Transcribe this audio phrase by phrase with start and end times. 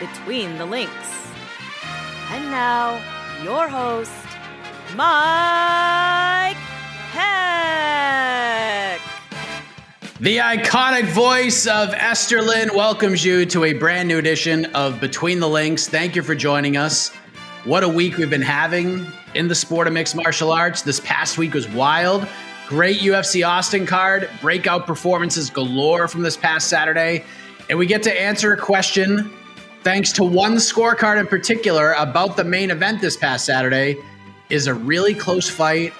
[0.00, 1.26] Between the Links.
[2.30, 3.00] And now,
[3.42, 4.12] your host,
[4.94, 6.56] Mike
[7.12, 9.00] Heck.
[10.20, 15.40] The iconic voice of Esther Lynn welcomes you to a brand new edition of Between
[15.40, 15.88] the Links.
[15.88, 17.08] Thank you for joining us.
[17.64, 20.82] What a week we've been having in the sport of mixed martial arts.
[20.82, 22.28] This past week was wild.
[22.68, 27.24] Great UFC Austin card, breakout performances galore from this past Saturday.
[27.70, 29.32] And we get to answer a question
[29.86, 33.96] thanks to one scorecard in particular about the main event this past Saturday.
[34.50, 35.92] Is a really close fight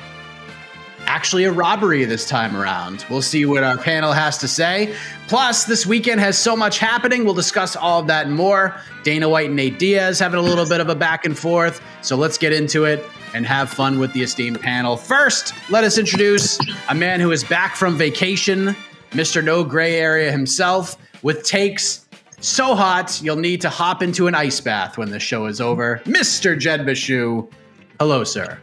[1.07, 3.07] actually a robbery this time around?
[3.09, 4.93] We'll see what our panel has to say.
[5.29, 7.25] Plus, this weekend has so much happening.
[7.25, 8.75] We'll discuss all of that and more.
[9.05, 11.81] Dana White and Nate Diaz having a little bit of a back and forth.
[12.03, 14.97] So let's get into it and have fun with the esteemed panel.
[14.97, 18.75] First, let us introduce a man who is back from vacation,
[19.13, 19.45] Mr.
[19.45, 22.06] No Gray Area himself, with takes
[22.47, 26.01] so hot you'll need to hop into an ice bath when the show is over,
[26.05, 26.57] Mr.
[26.59, 27.51] Jed Meshew.
[27.99, 28.59] Hello, sir.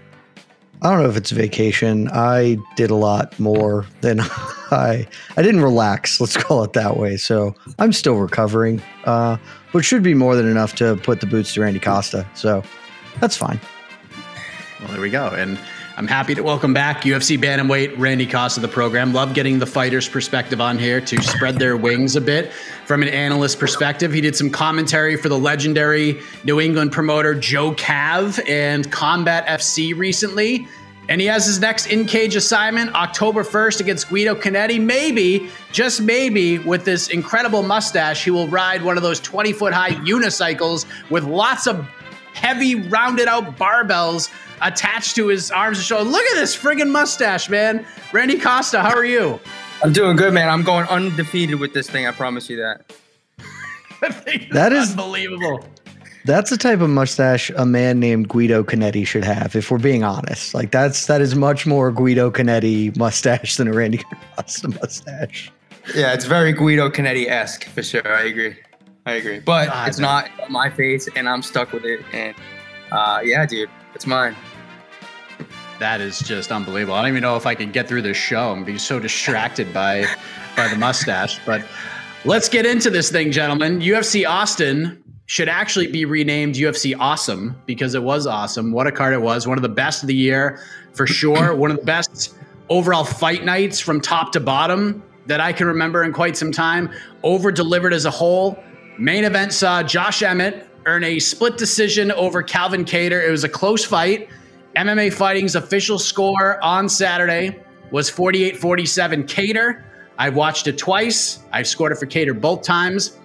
[0.81, 2.09] I don't know if it's vacation.
[2.11, 4.19] I did a lot more than
[4.71, 5.05] I
[5.35, 7.17] I didn't relax, let's call it that way.
[7.17, 8.81] So I'm still recovering.
[9.03, 9.37] Uh,
[9.73, 12.25] but should be more than enough to put the boots to Randy Costa.
[12.35, 12.63] So
[13.19, 13.59] that's fine.
[14.79, 15.27] Well, there we go.
[15.27, 15.59] And
[15.95, 19.13] I'm happy to welcome back UFC Bantamweight Randy Costa the program.
[19.13, 22.51] Love getting the fighter's perspective on here to spread their wings a bit
[22.87, 24.11] from an analyst perspective.
[24.11, 29.95] He did some commentary for the legendary New England promoter Joe Cav and Combat FC
[29.95, 30.67] recently.
[31.09, 34.81] And he has his next in cage assignment October 1st against Guido Canetti.
[34.81, 39.73] Maybe, just maybe, with this incredible mustache, he will ride one of those 20 foot
[39.73, 41.87] high unicycles with lots of
[42.33, 46.11] heavy, rounded out barbells attached to his arms and shoulders.
[46.11, 47.85] Look at this friggin' mustache, man.
[48.11, 49.39] Randy Costa, how are you?
[49.83, 50.49] I'm doing good, man.
[50.49, 52.07] I'm going undefeated with this thing.
[52.07, 52.95] I promise you that.
[54.51, 55.65] that is unbelievable.
[56.25, 60.05] That's the type of mustache a man named Guido Canetti should have, if we're being
[60.05, 60.53] honest.
[60.53, 64.01] Like that's that is much more Guido Canetti mustache than a Randy
[64.37, 65.51] Costa mustache.
[65.93, 68.07] Yeah, it's very Guido Canetti esque for sure.
[68.07, 68.55] I agree.
[69.05, 69.39] I agree.
[69.39, 70.29] But God, it's man.
[70.39, 71.99] not my face, and I'm stuck with it.
[72.13, 72.33] And
[72.91, 74.35] uh, yeah, dude, it's mine.
[75.79, 76.95] That is just unbelievable.
[76.95, 78.51] I don't even know if I can get through this show.
[78.51, 80.05] I'm being so distracted by
[80.55, 81.39] by the mustache.
[81.45, 81.65] But
[82.25, 83.79] let's get into this thing, gentlemen.
[83.79, 88.71] UFC Austin should actually be renamed UFC Awesome because it was awesome.
[88.71, 89.47] What a card it was.
[89.47, 90.59] One of the best of the year
[90.93, 91.55] for sure.
[91.55, 92.35] One of the best
[92.69, 96.91] overall fight nights from top to bottom that I can remember in quite some time.
[97.23, 98.61] Over delivered as a whole.
[98.99, 103.25] Main event saw Josh Emmett earn a split decision over Calvin Kattar.
[103.25, 104.29] It was a close fight.
[104.75, 107.59] MMA Fighting's official score on Saturday
[107.91, 109.83] was 48 47 Kattar.
[110.17, 111.39] I've watched it twice.
[111.51, 113.17] I've scored it for Kattar both times.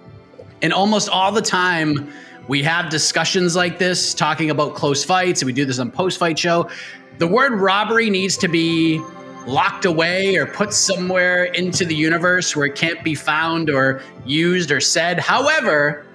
[0.61, 2.11] And almost all the time,
[2.47, 6.19] we have discussions like this talking about close fights, and we do this on post
[6.19, 6.69] fight show.
[7.17, 9.01] The word robbery needs to be
[9.45, 14.71] locked away or put somewhere into the universe where it can't be found or used
[14.71, 15.19] or said.
[15.19, 16.05] However,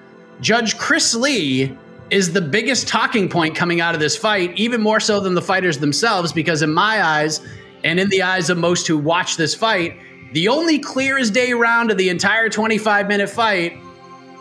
[0.41, 1.75] Judge Chris Lee
[2.09, 5.41] is the biggest talking point coming out of this fight, even more so than the
[5.41, 7.41] fighters themselves, because in my eyes,
[7.83, 9.97] and in the eyes of most who watch this fight,
[10.33, 13.77] the only clear as day round of the entire 25 minute fight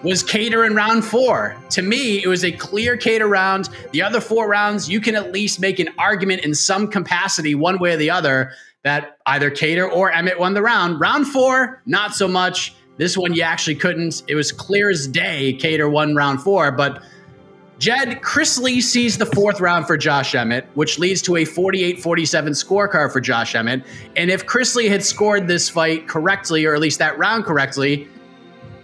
[0.02, 1.56] was Kattar in round four.
[1.70, 3.68] To me, it was a clear Kattar round.
[3.92, 7.78] The other four rounds, you can at least make an argument in some capacity, one
[7.78, 8.52] way or the other,
[8.82, 11.00] that either Kattar or Emmett won the round.
[11.00, 12.74] Round four, not so much.
[12.96, 14.22] This one, you actually couldn't.
[14.28, 16.70] It was clear as day Kattar won round four.
[16.70, 17.02] But
[17.78, 22.00] Jed, Chris Lee sees the fourth round for Josh Emmett, which leads to a 48
[22.00, 23.82] 47 scorecard for Josh Emmett.
[24.16, 28.08] And if Chris Lee had scored this fight correctly, or at least that round correctly,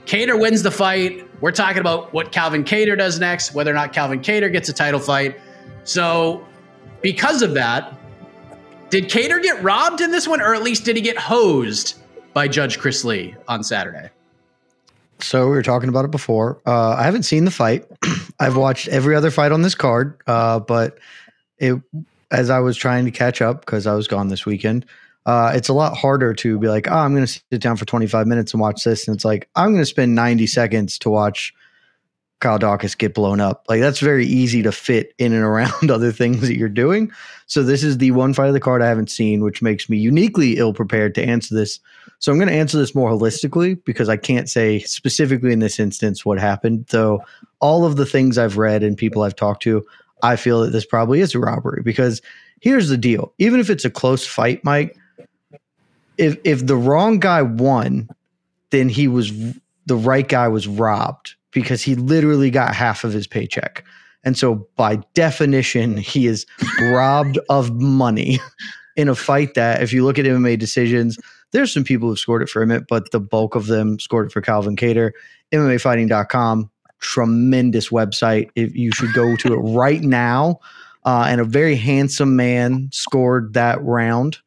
[0.07, 3.93] Kattar wins the fight We're talking about what Calvin Kattar does next, whether or not
[3.93, 5.39] Calvin Kattar gets a title fight.
[5.85, 6.45] So,
[7.01, 7.97] because of that,
[8.91, 12.00] did Kattar get robbed in this one, or at least did he get hosed
[12.33, 14.11] by Judge Chris Lee on Saturday?
[15.19, 16.61] So we were talking about it before.
[16.67, 17.87] Uh, I haven't seen the fight.
[18.41, 20.99] I've watched every other fight on this card, uh, but
[21.59, 21.81] it
[22.31, 24.87] as I was trying to catch up because I was gone this weekend.
[25.27, 27.85] Uh, it's a lot harder to be like, oh, I'm going to sit down for
[27.85, 31.11] 25 minutes and watch this, and it's like I'm going to spend 90 seconds to
[31.11, 31.53] watch
[32.41, 33.67] Kyle Daukaus get blown up.
[33.69, 37.13] Like that's very easy to fit in and around other things that you're doing.
[37.47, 39.99] So this is the one fight of the card I haven't seen, which makes me
[39.99, 41.79] uniquely ill prepared to answer this.
[42.21, 45.81] So I'm going to answer this more holistically because I can't say specifically in this
[45.81, 46.87] instance what happened.
[46.91, 47.23] Though
[47.61, 49.85] all of the things I've read and people I've talked to,
[50.23, 52.21] I feel that this probably is a robbery because
[52.61, 53.33] here's the deal.
[53.39, 54.97] Even if it's a close fight, Mike,
[56.19, 58.09] if if the wrong guy won,
[58.69, 59.33] then he was
[59.87, 63.83] the right guy was robbed because he literally got half of his paycheck.
[64.23, 66.45] And so, by definition, he is
[66.81, 68.39] robbed of money
[68.97, 71.19] in a fight that, if you look at MMA decisions,
[71.53, 74.33] there's some people who scored it for Emmett, but the bulk of them scored it
[74.33, 75.13] for Calvin Kattar.
[75.53, 76.71] MMAfighting.com,
[77.01, 78.51] tremendous website.
[78.55, 80.61] If you should go to it right now.
[81.05, 84.39] Uh, and a very handsome man scored that round,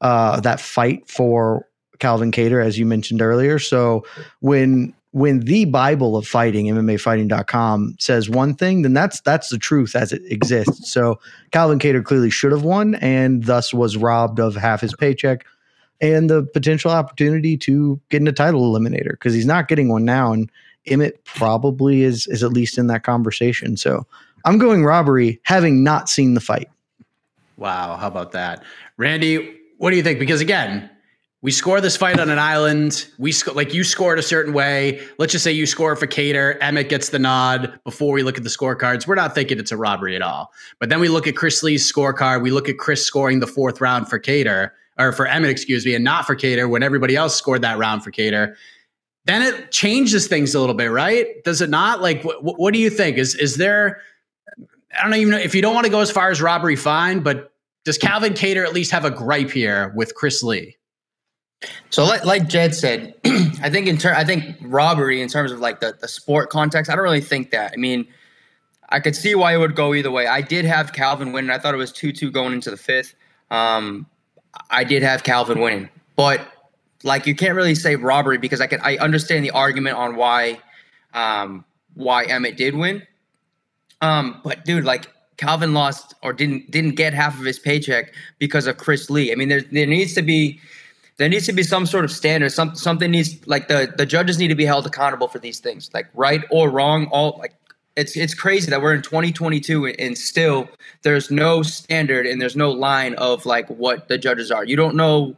[0.00, 1.68] uh, that fight for
[2.00, 3.58] Calvin Kattar, as you mentioned earlier.
[3.58, 4.04] So
[4.40, 9.94] when when the Bible of fighting, MMAfighting.com, says one thing, then that's that's the truth
[9.94, 10.92] as it exists.
[10.92, 11.20] So
[11.52, 15.44] Calvin Kattar clearly should have won and thus was robbed of half his paycheck
[16.00, 20.04] and the potential opportunity to get in a title eliminator because he's not getting one
[20.04, 20.32] now.
[20.32, 20.50] And
[20.86, 23.76] Emmett probably is is at least in that conversation.
[23.76, 24.06] So
[24.44, 26.70] I'm going robbery, having not seen the fight.
[27.56, 28.64] Wow, how about that,
[28.96, 29.56] Randy?
[29.76, 30.18] What do you think?
[30.18, 30.88] Because again,
[31.42, 33.06] we score this fight on an island.
[33.18, 35.00] We sc- like you scored a certain way.
[35.18, 36.56] Let's just say you score for Kattar.
[36.60, 39.06] Emmett gets the nod before we look at the scorecards.
[39.06, 40.52] We're not thinking it's a robbery at all.
[40.78, 42.42] But then we look at Chris Lee's scorecard.
[42.42, 44.70] We look at Chris scoring the fourth round for Kattar
[45.00, 48.04] or for Emmett, excuse me, and not for Kattar when everybody else scored that round
[48.04, 48.54] for Kattar.
[49.24, 51.42] Then it changes things a little bit, right?
[51.44, 52.00] Does it not?
[52.00, 53.18] Like, wh- what do you think?
[53.18, 54.00] Is is there?
[54.98, 57.20] I don't even know if you don't want to go as far as robbery, fine.
[57.20, 57.52] But
[57.84, 60.76] does Calvin Kattar at least have a gripe here with Chris Lee?
[61.90, 65.60] So, like, like Jed said, I think in ter- I think robbery in terms of
[65.60, 67.72] like the, the sport context, I don't really think that.
[67.72, 68.06] I mean,
[68.88, 70.26] I could see why it would go either way.
[70.26, 72.76] I did have Calvin win, and I thought it was two two going into the
[72.76, 73.14] fifth.
[73.50, 74.06] Um,
[74.70, 76.40] I did have Calvin winning, but
[77.02, 80.60] like you can't really say robbery because I can I understand the argument on why
[81.14, 81.64] um,
[81.94, 83.06] why Emmett did win.
[84.00, 85.06] Um, but dude, like
[85.36, 89.32] Calvin lost or didn't didn't get half of his paycheck because of Chris Lee.
[89.32, 90.60] I mean, there there needs to be
[91.16, 92.50] there needs to be some sort of standard.
[92.50, 95.90] Some something needs like the the judges need to be held accountable for these things,
[95.92, 97.06] like right or wrong.
[97.06, 97.54] All like
[97.96, 100.68] it's it's crazy that we're in 2022 and still
[101.02, 104.64] there's no standard and there's no line of like what the judges are.
[104.64, 105.36] You don't know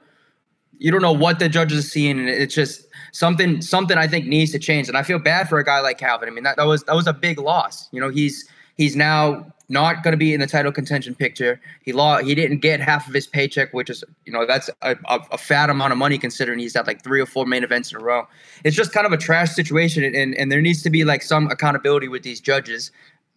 [0.79, 4.27] you don't know what the judges are seeing, and it's just something something I think
[4.27, 4.89] needs to change.
[4.89, 6.29] And I feel bad for a guy like Calvin.
[6.29, 7.89] I mean that, that was that was a big loss.
[7.93, 11.61] You know, he's he's now not going to be in the title contention picture.
[11.83, 12.25] He lost.
[12.27, 15.39] He didn't get half of his paycheck, which is you know that's a, a, a,
[15.39, 18.05] fat amount of money considering he's had like three or four main events in a
[18.05, 18.29] row.
[18.65, 21.51] It's just kind of a trash situation, and and there needs to be like some
[21.51, 22.93] accountability with these judges,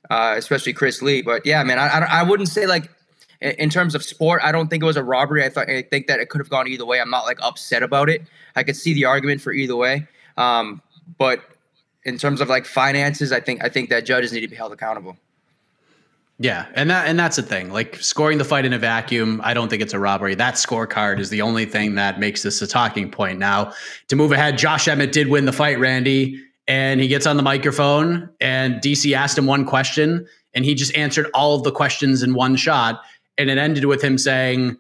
[0.10, 1.22] uh, especially Chris Lee.
[1.22, 2.92] But yeah, man, I, I I wouldn't say like
[3.42, 5.44] in terms of sport, I don't think it was a robbery.
[5.44, 7.00] I thought I think that it could have gone either way.
[7.00, 8.22] I'm not like upset about it.
[8.56, 10.08] I could see the argument for either way.
[10.38, 10.82] Um,
[11.18, 11.42] but
[12.04, 14.74] in terms of like finances, I think I think that judges need to be held
[14.74, 15.18] accountable.
[16.38, 17.72] Yeah, and that and that's the thing.
[17.72, 20.36] Like scoring the fight in a vacuum, I don't think it's a robbery.
[20.36, 23.40] That scorecard is the only thing that makes this a talking point.
[23.40, 23.72] Now,
[24.10, 27.44] to move ahead, Josh Emmett did win the fight, Randy, and he gets on the
[27.44, 32.22] microphone and DC asked him one question and he just answered all of the questions
[32.22, 33.02] in one shot
[33.38, 34.78] and it ended with him saying,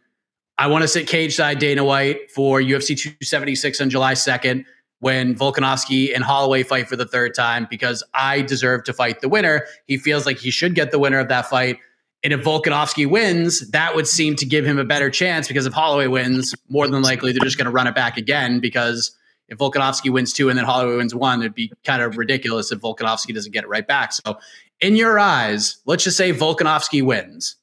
[0.57, 4.65] "I want to sit cage side Dana White for UFC 276 on July 2nd
[5.00, 9.30] when Volkanovski and Holloway fight for the third time because I deserve to fight the
[9.30, 9.66] winner.
[9.88, 11.80] He feels like he should get the winner of that fight.
[12.24, 15.74] And if Volkanovski wins, that would seem to give him a better chance because if
[15.74, 19.12] Holloway wins, more than likely they're just going to run it back again because
[19.48, 22.80] if Volkanovski wins two and then Holloway wins one, it'd be kind of ridiculous if
[22.80, 24.12] Volkanovski doesn't get it right back.
[24.12, 24.40] So,
[24.82, 27.56] in your eyes, let's just say Volkanovski wins.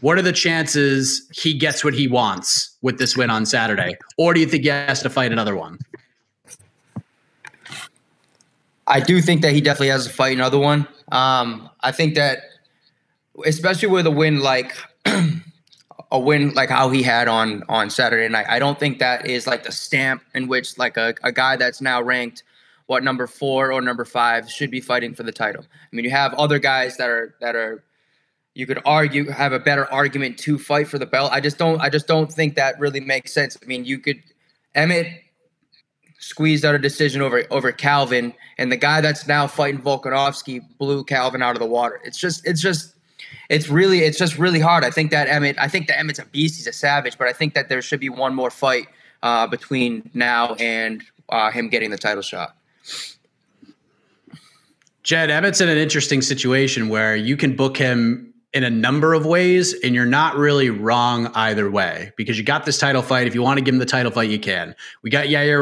[0.00, 3.96] What are the chances he gets what he wants with this win on Saturday?
[4.18, 5.78] Or do you think he has to fight another one?
[8.86, 10.86] I do think that he definitely has to fight another one.
[11.10, 12.40] Um, I think that,
[13.44, 14.74] especially with a win like
[16.10, 19.46] a win like how he had on on Saturday night, I don't think that is
[19.46, 22.42] like the stamp in which like a, a guy that's now ranked
[22.86, 25.64] what number four or number five should be fighting for the title.
[25.64, 27.82] I mean, you have other guys that are that are
[28.54, 31.32] you could argue have a better argument to fight for the belt.
[31.32, 33.56] I just don't I just don't think that really makes sense.
[33.62, 34.22] I mean, you could
[34.74, 35.08] Emmett
[36.24, 41.04] squeezed out a decision over over Calvin, and the guy that's now fighting Volkanovski blew
[41.04, 42.00] Calvin out of the water.
[42.04, 42.94] It's just it's just
[43.48, 44.84] it's really it's just really hard.
[44.84, 46.56] I think that Emmett I think that Emmett's a beast.
[46.56, 48.86] He's a savage, but I think that there should be one more fight
[49.22, 52.56] uh, between now and uh, him getting the title shot.
[55.02, 59.26] Jed Emmett's in an interesting situation where you can book him in a number of
[59.26, 63.26] ways, and you're not really wrong either way because you got this title fight.
[63.26, 64.76] If you want to give him the title fight, you can.
[65.02, 65.60] We got Yair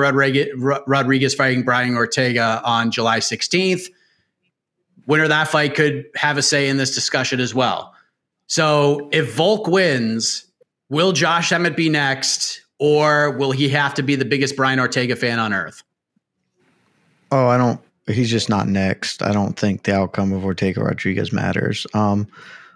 [0.86, 3.86] Rodriguez, fighting Brian Ortega on July 16th.
[5.06, 7.94] Winner of that fight could have a say in this discussion as well.
[8.46, 10.44] So if Volk wins,
[10.90, 15.16] will Josh Emmett be next, or will he have to be the biggest Brian Ortega
[15.16, 15.82] fan on earth?
[17.30, 17.80] Oh, I don't.
[18.06, 19.22] He's just not next.
[19.22, 21.86] I don't think the outcome of Ortega Rodriguez matters.
[21.94, 22.28] Um,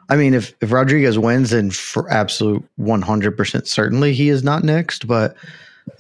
[0.09, 4.43] I mean, if if Rodriguez wins, then for absolute one hundred percent certainly he is
[4.45, 5.07] not next.
[5.07, 5.37] But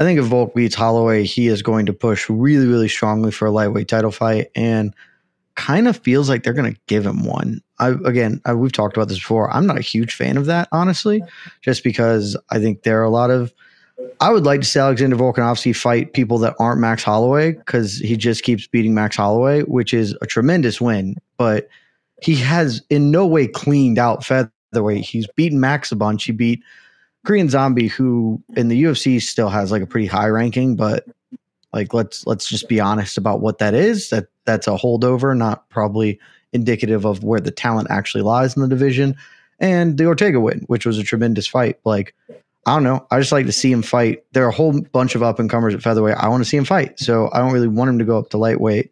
[0.01, 3.47] I think if Volk beats Holloway, he is going to push really, really strongly for
[3.47, 4.95] a lightweight title fight, and
[5.57, 7.63] kind of feels like they're going to give him one.
[7.79, 9.51] I again, I, we've talked about this before.
[9.51, 11.23] I'm not a huge fan of that, honestly,
[11.63, 13.53] just because I think there are a lot of.
[14.21, 18.17] I would like to see Alexander Volkanovski fight people that aren't Max Holloway because he
[18.17, 21.69] just keeps beating Max Holloway, which is a tremendous win, but
[22.23, 25.05] he has in no way cleaned out featherweight.
[25.05, 26.25] He's beaten Max a bunch.
[26.25, 26.63] He beat
[27.25, 31.07] Korean Zombie, who in the UFC still has like a pretty high ranking, but
[31.73, 34.11] like let's let's just be honest about what that is.
[34.11, 36.19] That that's a holdover, not probably
[36.53, 39.17] indicative of where the talent actually lies in the division.
[39.59, 41.79] And the Ortega win, which was a tremendous fight.
[41.85, 42.15] Like
[42.67, 43.07] I don't know.
[43.11, 44.25] I just like to see him fight.
[44.33, 46.17] There are a whole bunch of up and comers at featherweight.
[46.17, 46.99] I want to see him fight.
[46.99, 48.91] So I don't really want him to go up to lightweight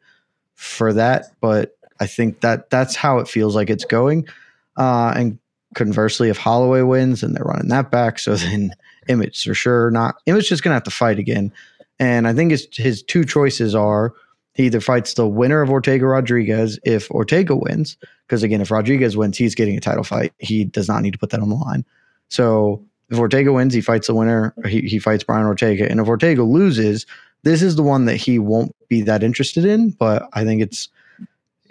[0.55, 1.27] for that.
[1.41, 4.29] But I think that that's how it feels like it's going.
[4.77, 5.39] Uh, and
[5.75, 8.75] conversely, if Holloway wins and they're running that back, so then
[9.09, 10.17] Emmett for sure not.
[10.27, 11.51] Emmett's just gonna have to fight again.
[11.99, 14.13] And I think his his two choices are
[14.53, 17.97] he either fights the winner of Ortega Rodriguez if Ortega wins,
[18.27, 20.35] because again, if Rodriguez wins, he's getting a title fight.
[20.39, 21.87] He does not need to put that on the line.
[22.29, 24.55] So if Ortega wins, he fights the winner.
[24.67, 25.91] He, he fights Brian Ortega.
[25.91, 27.07] And if Ortega loses,
[27.43, 29.91] this is the one that he won't be that interested in.
[29.91, 30.89] But I think it's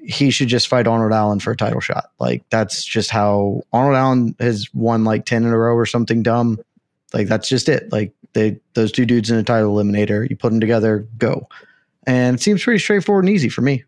[0.03, 2.11] he should just fight Arnold Allen for a title shot.
[2.19, 6.21] Like that's just how Arnold Allen has won like 10 in a row or something
[6.21, 6.59] dumb.
[7.13, 7.91] Like that's just it.
[7.91, 11.47] Like they those two dudes in a title eliminator, you put them together, go.
[12.05, 13.83] And it seems pretty straightforward and easy for me.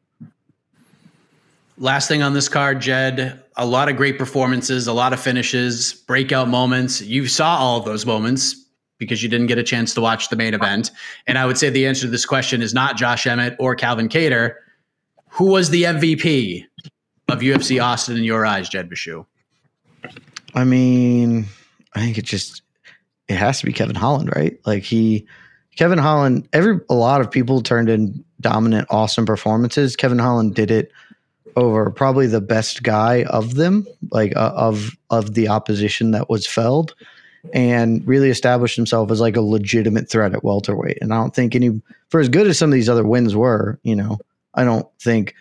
[1.77, 5.93] Last thing on this card, Jed, a lot of great performances, a lot of finishes,
[5.93, 7.01] breakout moments.
[7.01, 8.55] You saw all of those moments
[8.97, 10.91] because you didn't get a chance to watch the main event.
[11.27, 14.07] And I would say the answer to this question is not Josh Emmett or Calvin
[14.07, 14.55] Kattar
[15.35, 16.65] who was the MVP
[17.27, 19.25] of UFC Austin in your eyes, Jed Meshew?
[20.53, 21.45] I mean,
[21.93, 22.61] I think it just
[23.27, 24.57] it has to be Kevin Holland, right?
[24.65, 25.27] Like he
[25.75, 29.97] Kevin Holland, every a lot of people turned in dominant, awesome performances.
[29.97, 30.91] Kevin Holland did it
[31.57, 36.47] over probably the best guy of them, like uh, of of the opposition that was
[36.47, 36.95] felled,
[37.53, 40.99] and really established himself as like a legitimate threat at welterweight.
[41.01, 43.79] And I don't think any for as good as some of these other wins were,
[43.83, 44.17] you know,
[44.55, 45.35] I don't think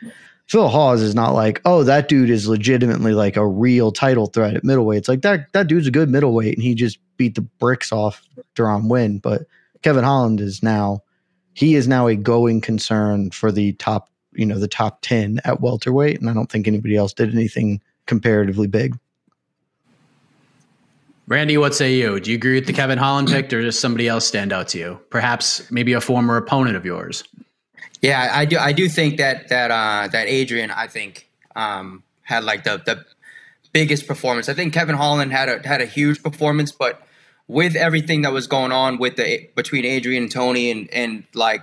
[0.46, 4.54] Phil Hawes is not like, oh, that dude is legitimately like a real title threat
[4.54, 4.98] at middleweight.
[4.98, 8.22] It's like that that dude's a good middleweight and he just beat the bricks off
[8.54, 9.18] Deron Winn.
[9.18, 9.42] But
[9.82, 11.02] Kevin Holland is now
[11.54, 15.60] he is now a going concern for the top, you know, the top ten at
[15.60, 16.20] welterweight.
[16.20, 18.98] And I don't think anybody else did anything comparatively big.
[21.26, 22.20] Randy, what say you?
[22.20, 24.78] Do you agree with the Kevin Holland pick, or does somebody else stand out to
[24.78, 25.00] you?
[25.08, 27.24] Perhaps maybe a former opponent of yours.
[28.04, 28.58] Yeah, I do.
[28.58, 33.02] I do think that that uh, that Adrian, I think, um, had like the the
[33.72, 34.50] biggest performance.
[34.50, 37.00] I think Kevin Holland had a had a huge performance, but
[37.48, 41.62] with everything that was going on with the between Adrian and Tony, and and like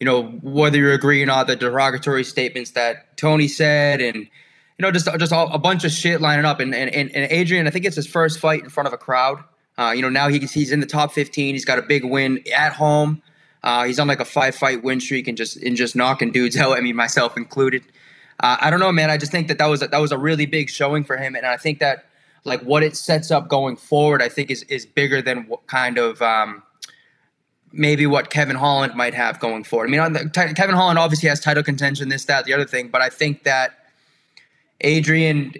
[0.00, 4.80] you know whether you agree or not, the derogatory statements that Tony said, and you
[4.80, 7.70] know just just all, a bunch of shit lining up, and, and and Adrian, I
[7.70, 9.44] think it's his first fight in front of a crowd.
[9.78, 11.54] Uh, you know now he's he's in the top fifteen.
[11.54, 13.22] He's got a big win at home.
[13.62, 16.56] Uh, he's on like a five fight win streak and just and just knocking dudes
[16.56, 16.76] out.
[16.76, 17.82] I mean, myself included.
[18.40, 19.10] Uh, I don't know, man.
[19.10, 21.34] I just think that that was a, that was a really big showing for him,
[21.34, 22.06] and I think that
[22.44, 25.98] like what it sets up going forward, I think is is bigger than what kind
[25.98, 26.62] of um,
[27.72, 29.88] maybe what Kevin Holland might have going forward.
[29.88, 32.88] I mean, the, t- Kevin Holland obviously has title contention, this, that, the other thing,
[32.88, 33.72] but I think that
[34.80, 35.54] Adrian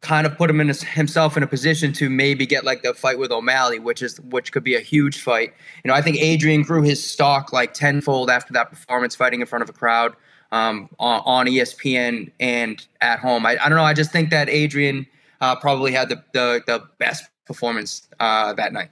[0.00, 2.94] kind of put him in his, himself in a position to maybe get like the
[2.94, 5.52] fight with O'Malley, which is which could be a huge fight.
[5.84, 9.46] You know, I think Adrian grew his stock like tenfold after that performance, fighting in
[9.46, 10.14] front of a crowd
[10.52, 13.44] um, on, on, ESPN and at home.
[13.44, 13.84] I, I, don't know.
[13.84, 15.06] I just think that Adrian
[15.40, 18.90] uh, probably had the, the, the best performance uh, that night.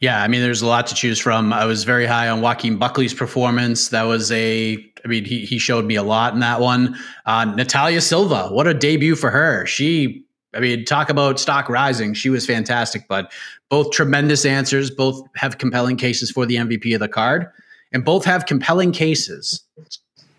[0.00, 1.52] Yeah, I mean, there's a lot to choose from.
[1.52, 3.90] I was very high on Joaquin Buckley's performance.
[3.90, 6.96] That was a, I mean, he he showed me a lot in that one.
[7.26, 9.66] Uh, Natalia Silva, what a debut for her.
[9.66, 12.14] She, I mean, talk about stock rising.
[12.14, 13.30] She was fantastic, but
[13.68, 14.90] both tremendous answers.
[14.90, 17.46] Both have compelling cases for the MVP of the card,
[17.92, 19.62] and both have compelling cases.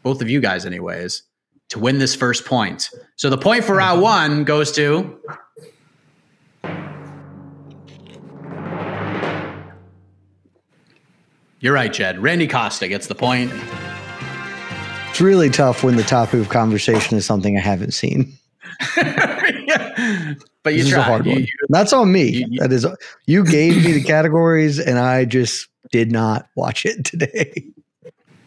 [0.02, 1.22] Both of you guys, anyways,
[1.70, 2.90] to win this first point.
[3.16, 5.20] So the point for round one goes to
[11.62, 12.18] You're right, Jed.
[12.18, 13.52] Randy Costa gets the point.
[15.12, 18.34] It's really tough when the topic of conversation is something I haven't seen.
[18.96, 21.04] but you this tried.
[21.04, 21.48] hard you, one.
[21.70, 22.24] That's on me.
[22.30, 22.88] You, you, that is
[23.28, 27.64] you gave me the categories and I just did not watch it today.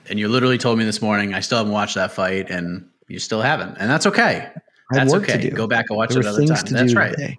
[0.08, 3.20] And you literally told me this morning I still haven't watched that fight and you
[3.20, 3.76] still haven't.
[3.78, 4.50] And that's okay.
[4.90, 5.50] That's okay.
[5.50, 6.64] Go back and watch there it another time.
[6.66, 7.12] That's right.
[7.12, 7.38] Today.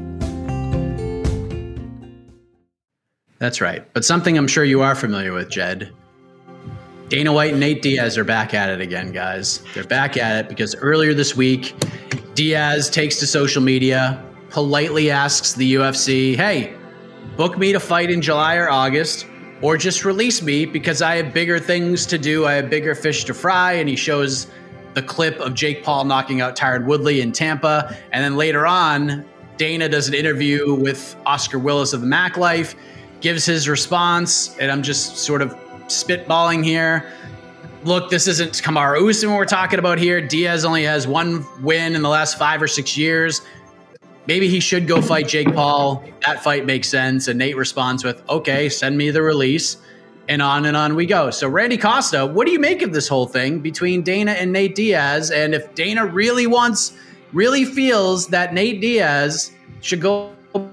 [3.41, 3.91] That's right.
[3.93, 5.91] But something I'm sure you are familiar with, Jed.
[7.09, 9.63] Dana White and Nate Diaz are back at it again, guys.
[9.73, 11.73] They're back at it because earlier this week,
[12.35, 16.75] Diaz takes to social media, politely asks the UFC, hey,
[17.35, 19.25] book me to fight in July or August,
[19.63, 22.45] or just release me because I have bigger things to do.
[22.45, 23.73] I have bigger fish to fry.
[23.73, 24.45] And he shows
[24.93, 27.97] the clip of Jake Paul knocking out Tyron Woodley in Tampa.
[28.11, 29.25] And then later on,
[29.57, 32.75] Dana does an interview with Oscar Willis of the Mac Life
[33.21, 35.55] gives his response, and I'm just sort of
[35.87, 37.11] spitballing here.
[37.83, 40.21] Look, this isn't Kamaru Usman we're talking about here.
[40.21, 43.41] Diaz only has one win in the last five or six years.
[44.27, 46.03] Maybe he should go fight Jake Paul.
[46.25, 47.27] That fight makes sense.
[47.27, 49.77] And Nate responds with, okay, send me the release.
[50.29, 51.31] And on and on we go.
[51.31, 54.75] So, Randy Costa, what do you make of this whole thing between Dana and Nate
[54.75, 55.31] Diaz?
[55.31, 56.93] And if Dana really wants,
[57.33, 60.31] really feels that Nate Diaz should go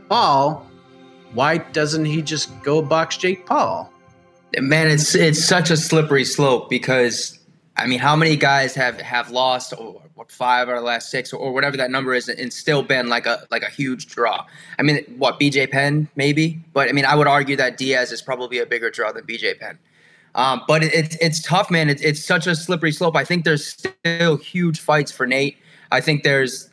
[0.08, 0.67] Paul,
[1.34, 3.92] why doesn't he just go box Jake Paul?
[4.58, 7.38] Man, it's it's such a slippery slope because
[7.76, 11.10] I mean, how many guys have have lost or what five out of the last
[11.10, 14.44] six or, whatever that number is, and still been like a like a huge draw?
[14.78, 18.20] I mean, what BJ Penn maybe, but I mean, I would argue that Diaz is
[18.20, 19.78] probably a bigger draw than BJ Penn.
[20.34, 21.88] Um, but it, it's it's tough, man.
[21.88, 23.16] It's it's such a slippery slope.
[23.16, 25.56] I think there's still huge fights for Nate.
[25.92, 26.67] I think there's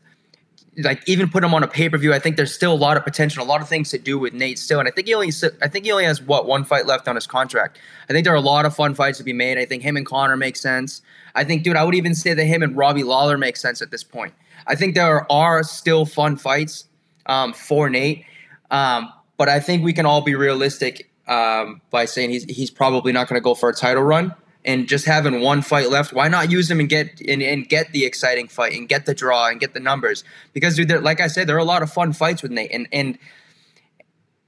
[0.78, 2.14] like even put him on a pay per view.
[2.14, 4.34] I think there's still a lot of potential, a lot of things to do with
[4.34, 4.80] Nate still.
[4.80, 7.16] And I think he only I think he only has what one fight left on
[7.16, 7.80] his contract.
[8.10, 9.58] I think there are a lot of fun fights to be made.
[9.58, 11.02] I think him and Conor make sense.
[11.34, 13.92] I think, dude, I would even say that him and Robbie Lawler make sense at
[13.92, 14.34] this point.
[14.68, 16.86] I think there are still fun fights
[17.26, 18.26] um, for Nate.
[18.72, 23.12] Um, but I think we can all be realistic um, by saying he's he's probably
[23.12, 24.34] not going to go for a title run.
[24.66, 27.92] And just having one fight left, why not use them and get and, and get
[27.92, 30.24] the exciting fight and get the draw and get the numbers?
[30.54, 32.88] Because dude, like I said, there are a lot of fun fights with Nate, and
[32.92, 33.20] and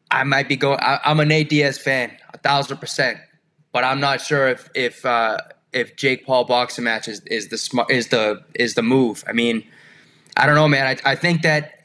[0.10, 0.80] I might be going.
[0.82, 3.20] I, am a Nate Diaz fan, a thousand percent,
[3.72, 5.38] but I'm not sure if if uh,
[5.72, 9.24] if Jake Paul boxing match is, is the smart is the is the move.
[9.28, 9.64] I mean,
[10.36, 10.88] I don't know, man.
[10.88, 11.78] I, I think that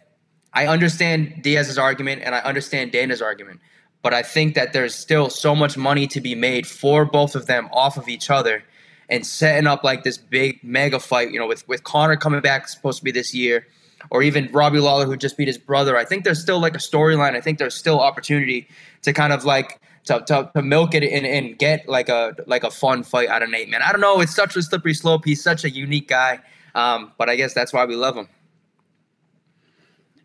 [0.52, 3.60] I understand Diaz's argument and I understand Dana's argument.
[4.02, 7.46] But I think that there's still so much money to be made for both of
[7.46, 8.64] them off of each other
[9.08, 12.66] and setting up like this big mega fight, you know, with, with Conor coming back
[12.68, 13.66] supposed to be this year,
[14.10, 15.96] or even Robbie Lawler who just beat his brother.
[15.96, 17.34] I think there's still like a storyline.
[17.36, 18.68] I think there's still opportunity
[19.02, 22.64] to kind of like to, to, to milk it and, and get like a like
[22.64, 23.82] a fun fight out of Nate, man.
[23.82, 24.20] I don't know.
[24.20, 25.24] It's such a slippery slope.
[25.24, 26.40] He's such a unique guy.
[26.74, 28.28] Um, but I guess that's why we love him.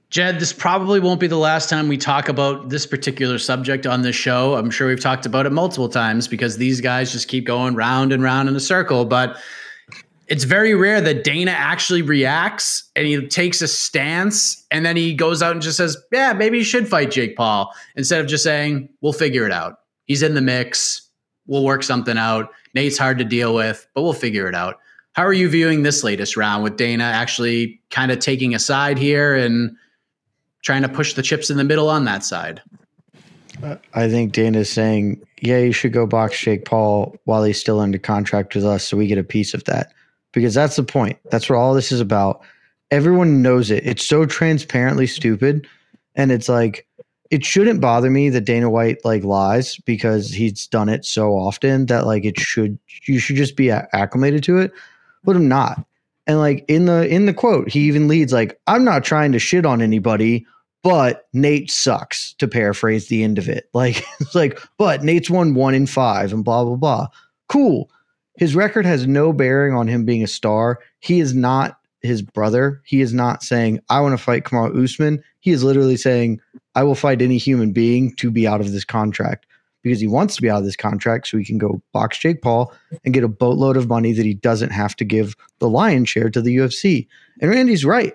[0.09, 4.03] Jed, this probably won't be the last time we talk about this particular subject on
[4.03, 4.55] this show.
[4.55, 8.13] I'm sure we've talked about it multiple times because these guys just keep going round
[8.13, 9.03] and round in a circle.
[9.03, 9.37] But
[10.27, 15.13] it's very rare that Dana actually reacts and he takes a stance and then he
[15.13, 18.45] goes out and just says, Yeah, maybe you should fight Jake Paul instead of just
[18.45, 19.79] saying, We'll figure it out.
[20.05, 21.01] He's in the mix.
[21.47, 22.49] We'll work something out.
[22.73, 24.79] Nate's hard to deal with, but we'll figure it out.
[25.13, 28.97] How are you viewing this latest round with Dana actually kind of taking a side
[28.97, 29.75] here and
[30.63, 32.61] trying to push the chips in the middle on that side.
[33.93, 37.97] I think Dana's saying, yeah, you should go box Jake Paul while he's still under
[37.97, 39.93] contract with us so we get a piece of that.
[40.33, 41.17] Because that's the point.
[41.31, 42.41] That's what all this is about.
[42.91, 43.85] Everyone knows it.
[43.85, 45.67] It's so transparently stupid.
[46.15, 46.85] And it's like,
[47.31, 51.87] it shouldn't bother me that Dana White like lies because he's done it so often
[51.87, 54.71] that like it should, you should just be acclimated to it.
[55.23, 55.83] But I'm not.
[56.27, 59.39] And like in the in the quote, he even leads like, I'm not trying to
[59.39, 60.45] shit on anybody
[60.83, 63.69] but Nate sucks to paraphrase the end of it.
[63.73, 67.07] Like it's like, but Nate's won one in five and blah blah blah.
[67.49, 67.89] Cool.
[68.37, 70.79] His record has no bearing on him being a star.
[70.99, 72.81] He is not his brother.
[72.85, 75.23] He is not saying, I want to fight Kamaru Usman.
[75.39, 76.39] He is literally saying,
[76.75, 79.46] I will fight any human being to be out of this contract
[79.87, 82.41] because he wants to be out of this contract so he can go box Jake
[82.41, 82.73] Paul
[83.03, 86.29] and get a boatload of money that he doesn't have to give the lion's share
[86.29, 87.07] to the UFC.
[87.41, 88.13] And Randy's right.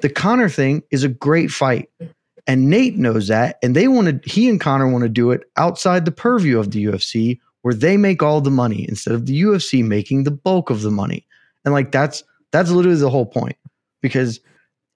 [0.00, 1.90] The Conor thing is a great fight.
[2.46, 3.58] And Nate knows that.
[3.62, 6.70] And they want to, he and Conor want to do it outside the purview of
[6.70, 10.70] the UFC where they make all the money instead of the UFC making the bulk
[10.70, 11.26] of the money.
[11.64, 13.56] And like that's, that's literally the whole point
[14.00, 14.40] because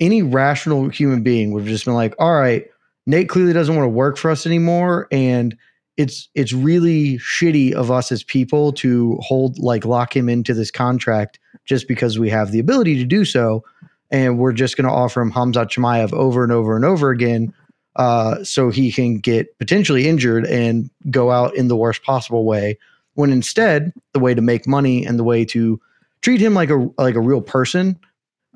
[0.01, 2.67] any rational human being would have just been like, all right,
[3.07, 5.09] Nate clearly doesn't want to work for us anymore.
[5.11, 5.57] And
[6.03, 10.71] it's, it's really shitty of us as people to hold, like, lock him into this
[10.71, 13.65] contract just because we have the ability to do so
[14.13, 17.53] and we're just going to offer him Hamzat Chimaev over and over and over again
[17.97, 22.79] uh, so he can get potentially injured and go out in the worst possible way.
[23.15, 25.81] When instead, the way to make money and the way to
[26.21, 27.99] treat him like a like a real person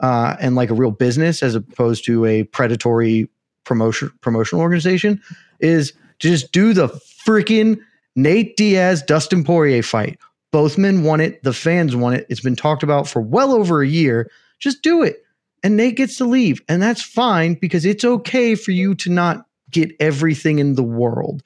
[0.00, 3.28] uh, and like a real business as opposed to a predatory
[3.64, 5.20] promotion promotional organization
[5.60, 6.88] is to just do the
[7.26, 7.78] freaking
[8.14, 10.18] Nate Diaz Dustin Poirier fight.
[10.52, 11.42] Both men won it.
[11.42, 12.26] The fans won it.
[12.28, 14.30] It's been talked about for well over a year.
[14.58, 15.22] Just do it
[15.66, 16.60] and Nate gets to leave.
[16.68, 21.42] And that's fine because it's okay for you to not get everything in the world.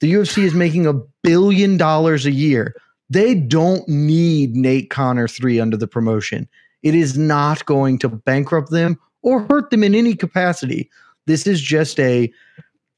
[0.00, 2.74] The UFC is making a billion dollars a year.
[3.08, 6.46] They don't need Nate Conor 3 under the promotion.
[6.82, 10.90] It is not going to bankrupt them or hurt them in any capacity.
[11.26, 12.30] This is just a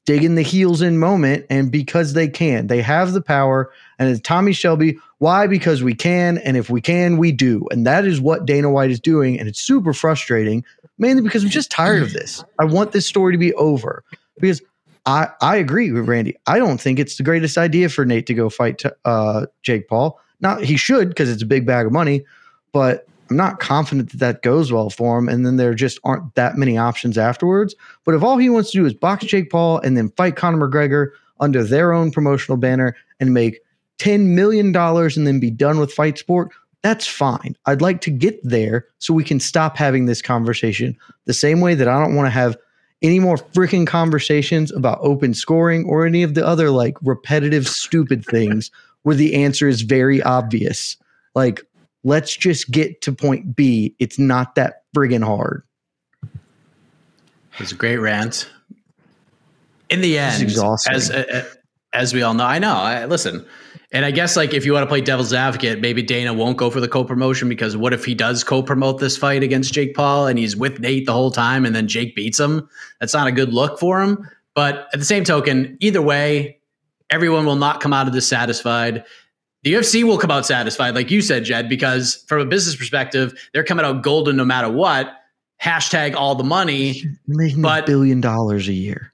[0.07, 1.45] digging the heels in moment.
[1.49, 3.71] And because they can, they have the power.
[3.99, 5.47] And as Tommy Shelby, why?
[5.47, 6.37] Because we can.
[6.39, 7.67] And if we can, we do.
[7.71, 9.37] And that is what Dana White is doing.
[9.37, 10.63] And it's super frustrating,
[10.97, 12.43] mainly because I'm just tired of this.
[12.57, 14.03] I want this story to be over
[14.39, 14.61] because
[15.05, 16.37] I, I agree with Randy.
[16.47, 20.19] I don't think it's the greatest idea for Nate to go fight uh, Jake Paul.
[20.39, 22.23] Not he should because it's a big bag of money,
[22.71, 25.29] but I'm not confident that that goes well for him.
[25.29, 27.75] And then there just aren't that many options afterwards.
[28.05, 30.67] But if all he wants to do is box Jake Paul and then fight Conor
[30.67, 31.09] McGregor
[31.39, 33.59] under their own promotional banner and make
[33.99, 36.51] $10 million and then be done with fight sport,
[36.83, 37.55] that's fine.
[37.65, 41.75] I'd like to get there so we can stop having this conversation the same way
[41.75, 42.57] that I don't want to have
[43.01, 48.25] any more freaking conversations about open scoring or any of the other like repetitive, stupid
[48.25, 48.71] things
[49.03, 50.97] where the answer is very obvious.
[51.35, 51.63] Like,
[52.07, 53.93] let's just get to point B.
[53.99, 55.63] It's not that friggin' hard.
[57.59, 58.49] It's a great rant.
[59.89, 60.43] In the end,
[60.89, 61.45] as uh,
[61.93, 62.73] as we all know, I know.
[62.73, 63.45] I, listen,
[63.91, 66.69] and I guess like if you want to play devil's advocate, maybe Dana won't go
[66.69, 70.37] for the co-promotion because what if he does co-promote this fight against Jake Paul and
[70.37, 72.69] he's with Nate the whole time and then Jake beats him?
[72.99, 74.29] That's not a good look for him.
[74.55, 76.59] But at the same token, either way,
[77.09, 79.05] everyone will not come out of this satisfied.
[79.63, 83.33] The UFC will come out satisfied, like you said, Jed, because from a business perspective,
[83.53, 85.09] they're coming out golden no matter what.
[85.61, 87.03] Hashtag all the money.
[87.27, 89.13] Making But- a billion dollars a year.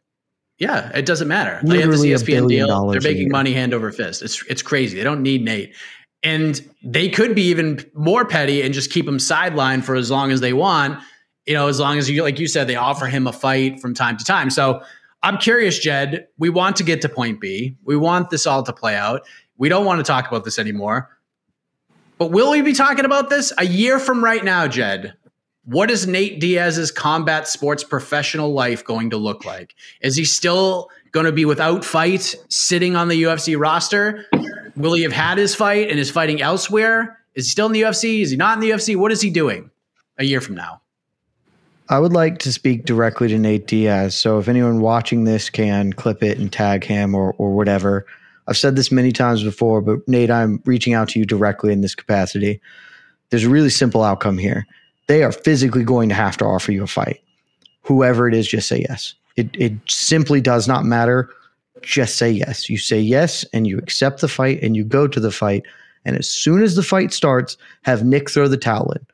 [0.59, 1.59] Yeah, it doesn't matter.
[1.63, 2.87] They have this Literally a ESPN deal.
[2.91, 4.21] They're making money hand over fist.
[4.21, 4.97] It's it's crazy.
[4.97, 5.73] They don't need Nate.
[6.21, 10.31] And they could be even more petty and just keep him sidelined for as long
[10.31, 10.99] as they want.
[11.45, 13.93] You know, as long as you like you said, they offer him a fight from
[13.93, 14.49] time to time.
[14.49, 14.81] So
[15.23, 16.27] I'm curious, Jed.
[16.37, 17.75] We want to get to point B.
[17.83, 19.25] We want this all to play out.
[19.63, 21.09] We don't want to talk about this anymore.
[22.17, 25.13] But will we be talking about this a year from right now, Jed?
[25.63, 29.73] What is Nate Diaz's combat sports professional life going to look like?
[30.01, 34.25] Is he still going to be without fight, sitting on the UFC roster?
[34.75, 37.19] Will he have had his fight and is fighting elsewhere?
[37.33, 38.19] Is he still in the UFC?
[38.19, 38.97] Is he not in the UFC?
[38.97, 39.71] What is he doing
[40.17, 40.81] a year from now?
[41.87, 44.13] I would like to speak directly to Nate Diaz.
[44.13, 48.05] So if anyone watching this can clip it and tag him or or whatever.
[48.47, 51.81] I've said this many times before, but Nate, I'm reaching out to you directly in
[51.81, 52.59] this capacity.
[53.29, 54.67] There's a really simple outcome here.
[55.07, 57.21] They are physically going to have to offer you a fight.
[57.81, 59.15] Whoever it is, just say yes.
[59.35, 61.29] It it simply does not matter.
[61.81, 62.69] Just say yes.
[62.69, 65.63] You say yes and you accept the fight and you go to the fight.
[66.05, 69.05] And as soon as the fight starts, have Nick throw the towel in.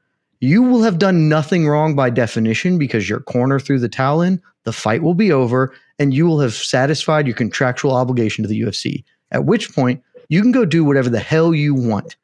[0.41, 4.41] You will have done nothing wrong by definition because your corner threw the towel in.
[4.63, 8.61] The fight will be over and you will have satisfied your contractual obligation to the
[8.61, 9.03] UFC.
[9.31, 12.15] At which point, you can go do whatever the hell you want.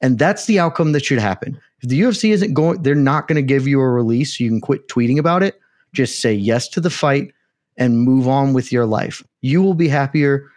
[0.00, 1.58] And that's the outcome that should happen.
[1.82, 4.60] If the UFC isn't going, they're not going to give you a release you can
[4.60, 5.60] quit tweeting about it.
[5.92, 7.32] Just say yes to the fight
[7.76, 9.22] and move on with your life.
[9.40, 10.48] You will be happier.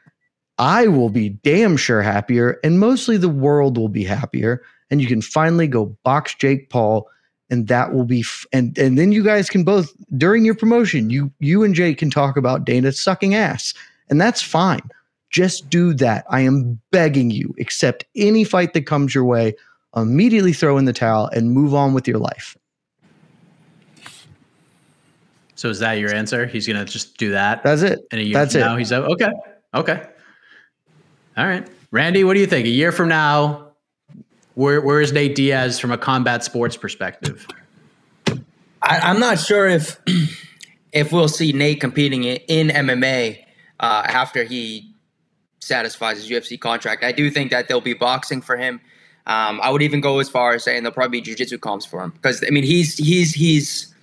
[0.57, 2.59] I will be damn sure happier.
[2.63, 4.61] And mostly the world will be happier.
[4.89, 7.07] And you can finally go box Jake Paul.
[7.49, 11.09] And that will be, f- and and then you guys can both during your promotion,
[11.09, 13.73] you you and Jake can talk about Dana sucking ass,
[14.09, 14.79] and that's fine.
[15.31, 16.25] Just do that.
[16.29, 17.55] I am begging you.
[17.59, 19.55] Accept any fight that comes your way.
[19.95, 22.57] Immediately throw in the towel and move on with your life.
[25.55, 26.45] So is that your answer?
[26.47, 27.99] He's going to just do that That's it.
[28.11, 28.65] in a year That's from it.
[28.65, 28.75] now?
[28.77, 29.05] He's out.
[29.11, 29.29] Okay.
[29.73, 30.07] Okay.
[31.37, 31.67] All right.
[31.91, 32.65] Randy, what do you think?
[32.65, 33.73] A year from now,
[34.55, 37.45] where, where is Nate Diaz from a combat sports perspective?
[38.81, 39.99] I, I'm not sure if
[40.91, 43.37] if we'll see Nate competing in, in MMA
[43.79, 44.90] uh, after he
[45.61, 47.03] satisfies his UFC contract.
[47.03, 48.81] I do think that there'll be boxing for him.
[49.27, 52.03] Um, I would even go as far as saying there'll probably be jiu-jitsu comps for
[52.03, 53.93] him because I mean he's he's he's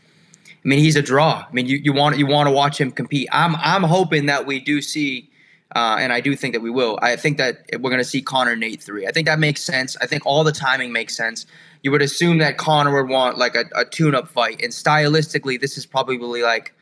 [0.64, 1.44] I mean he's a draw.
[1.49, 3.29] I mean you, you want you want to watch him compete.
[3.33, 5.29] I'm I'm hoping that we do see.
[5.77, 6.99] Uh, and I do think that we will.
[7.03, 9.07] I think that we're going to see Conor Nate three.
[9.07, 9.99] I think that makes sense.
[10.01, 11.44] I think all the timing makes sense.
[11.83, 15.77] You would assume that Conor would want like a, a tune-up fight, and stylistically, this
[15.77, 16.73] is probably like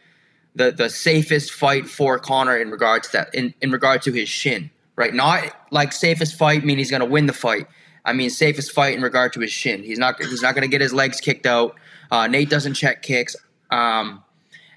[0.57, 4.29] the the safest fight for Conor in regard to that in, in regard to his
[4.29, 5.15] shin, right?
[5.15, 7.69] Not like safest fight mean he's gonna win the fight.
[8.05, 9.83] I mean safest fight in regard to his shin.
[9.83, 11.77] He's not he's not gonna get his legs kicked out.
[12.11, 13.37] Uh, Nate doesn't check kicks.
[13.71, 14.23] Um,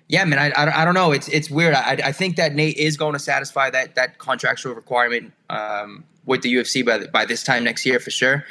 [0.10, 1.12] yeah, man, I, I, I don't know.
[1.12, 1.76] It's it's weird.
[1.76, 6.42] I, I think that Nate is going to satisfy that that contractual requirement um, with
[6.42, 8.44] the UFC by by this time next year for sure.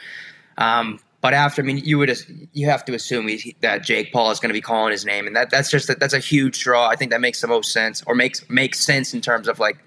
[0.57, 2.17] Um, but after, I mean, you would
[2.53, 5.27] you have to assume he, that Jake Paul is going to be calling his name,
[5.27, 6.89] and that that's just that's a huge draw.
[6.89, 9.79] I think that makes the most sense, or makes makes sense in terms of like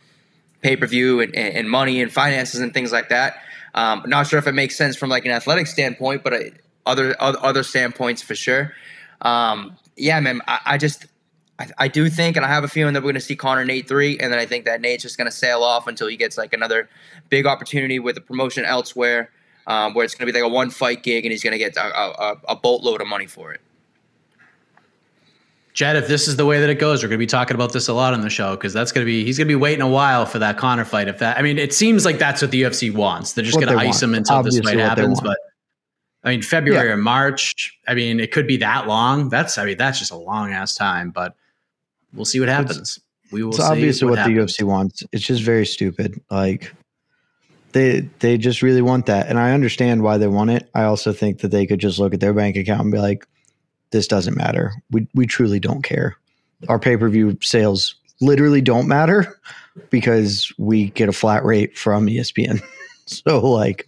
[0.62, 3.42] pay per view and, and, and money and finances and things like that.
[3.74, 6.40] Um, not sure if it makes sense from like an athletic standpoint, but uh,
[6.86, 8.74] other other, other standpoints for sure.
[9.22, 11.06] Um, yeah, man, I, I just
[11.60, 13.64] I, I do think, and I have a feeling that we're going to see Conor
[13.64, 16.18] Nate three, and then I think that Nate's just going to sail off until he
[16.18, 16.90] gets like another
[17.30, 19.30] big opportunity with a promotion elsewhere,
[19.68, 21.58] um, where it's going to be like a one fight gig, and he's going to
[21.58, 23.62] get a, a, a boatload of money for it.
[25.74, 27.72] Jed, if this is the way that it goes, we're going to be talking about
[27.72, 29.56] this a lot on the show because that's going to be he's going to be
[29.56, 31.08] waiting a while for that Conor fight.
[31.08, 33.34] If that, I mean, it seems like that's what the UFC wants.
[33.34, 34.04] They're just What going to ice want.
[34.04, 35.22] him until Obviously this fight happens.
[35.22, 35.38] But
[36.26, 36.94] I mean, February Yeah.
[36.94, 37.72] or March.
[37.88, 39.30] I mean, it could be that long.
[39.30, 41.10] That's I mean, that's just a long ass time.
[41.10, 41.36] But
[42.14, 43.00] we'll see what happens.
[43.32, 43.52] we will.
[43.52, 44.58] It's see obviously what, happens.
[44.58, 45.04] the UFC wants.
[45.14, 46.20] It's just very stupid.
[46.30, 46.74] Like
[47.74, 50.70] they they just really want that, and I understand why they want it.
[50.74, 53.28] I also think that they could just look at their bank account and be like,
[53.92, 54.74] "This doesn't matter.
[54.92, 56.18] We we truly don't care.
[56.70, 59.40] Our pay per view sales literally don't matter
[59.90, 62.62] because we get a flat rate from ESPN.
[63.06, 63.88] so like,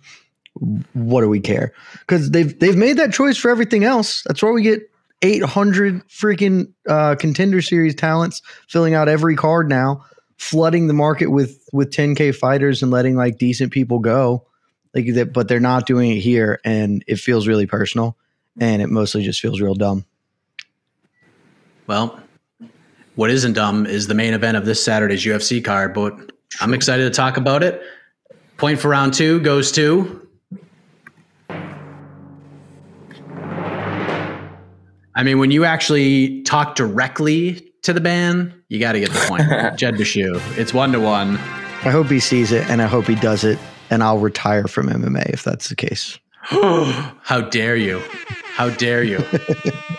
[0.93, 1.73] what do we care?
[1.99, 4.23] Because they've they've made that choice for everything else.
[4.23, 4.89] That's why we get
[5.21, 10.05] 800 freaking uh, contender series talents filling out every card now,
[10.43, 14.45] flooding the market with with 10k fighters and letting like decent people go.
[14.93, 18.15] Like that, but they're not doing it here, and it feels really personal,
[18.59, 20.05] and it mostly just feels real dumb.
[21.87, 22.19] Well,
[23.15, 27.05] what isn't dumb is the main event of this Saturday's UFC card, but I'm excited
[27.05, 27.81] to talk about it.
[28.57, 30.22] Point for round two goes to.
[35.15, 39.25] I mean, when you actually talk directly to the band, you got to get the
[39.27, 39.43] point.
[39.77, 40.41] Jed Meshew.
[40.57, 41.37] It's one to one.
[41.85, 44.87] I hope he sees it and I hope he does it, and I'll retire from
[44.87, 46.17] MMA if that's the case.
[46.43, 48.01] How dare you?
[48.55, 49.23] How dare you?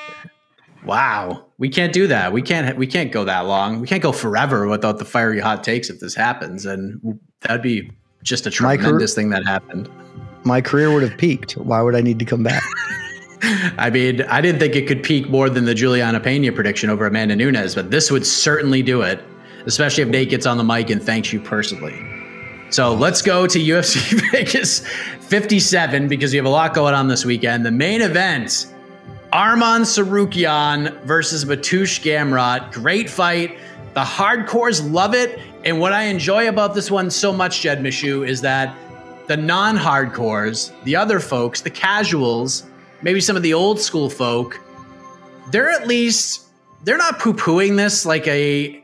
[0.85, 2.33] wow, we can't do that.
[2.33, 2.77] We can't.
[2.77, 3.81] We can't go that long.
[3.81, 7.90] We can't go forever without the fiery hot takes if this happens, and that'd be
[8.22, 9.88] just a My career- tremendous thing that happened.
[10.44, 11.53] My career would have peaked.
[11.57, 12.62] Why would I need to come back?
[13.42, 17.07] I mean, I didn't think it could peak more than the Julianna Peña prediction over
[17.07, 19.23] Amanda Nunes, but this would certainly do it,
[19.66, 21.99] especially if Nate gets on the mic and thanks you personally.
[22.70, 24.87] So let's go to UFC Vegas
[25.20, 27.64] 57 because we have a lot going on this weekend.
[27.64, 28.66] The main event
[29.35, 32.73] Arman Tsarukyan versus Mateusz Gamrot.
[32.73, 33.59] Great fight.
[33.94, 35.40] The hardcores love it.
[35.64, 38.77] And what I enjoy about this one so much, Jed Meshew, is that
[39.27, 42.64] the non hardcores, the other folks, the casuals,
[43.05, 44.61] maybe some of the old school folk,
[45.53, 46.40] they're at least
[46.83, 48.83] they're not poo-pooing this like a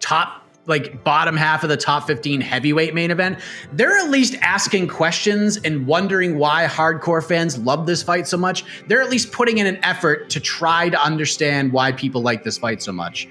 [0.00, 3.38] top like bottom half of the top 15 heavyweight main event.
[3.72, 8.64] They're at least asking questions and wondering why hardcore fans love this fight so much.
[8.86, 12.58] They're at least putting in an effort to try to understand why people like this
[12.58, 13.28] fight so much.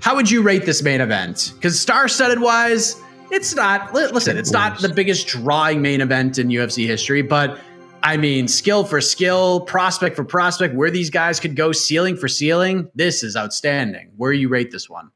[0.00, 1.52] How would you rate this main event?
[1.54, 3.94] Because star-studded wise, it's not.
[3.94, 7.58] Listen, it's not the biggest drawing main event in UFC history, but
[8.04, 12.28] I mean, skill for skill, prospect for prospect, where these guys could go ceiling for
[12.28, 12.90] ceiling.
[12.94, 14.12] This is outstanding.
[14.16, 15.10] Where you rate this one?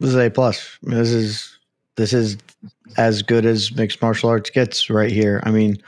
[0.00, 0.78] This is a plus.
[0.82, 1.58] This is
[1.96, 2.36] this is
[2.98, 5.42] as good as mixed martial arts gets right here.
[5.44, 5.82] I mean,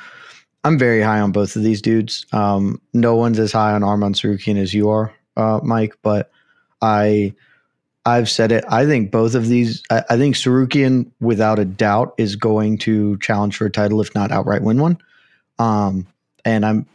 [0.64, 2.24] I'm very high on both of these dudes.
[2.32, 5.96] Um, no one's as high on Arman Tsarukyan as you are, uh, Mike.
[6.02, 6.30] But
[6.80, 7.34] I,
[8.06, 8.64] I've said it.
[8.68, 9.82] I think both of these.
[9.90, 14.14] I, I think Tsarukyan, without a doubt, is going to challenge for a title, if
[14.14, 14.98] not outright win one.
[15.58, 16.06] Um,
[16.44, 16.86] and I'm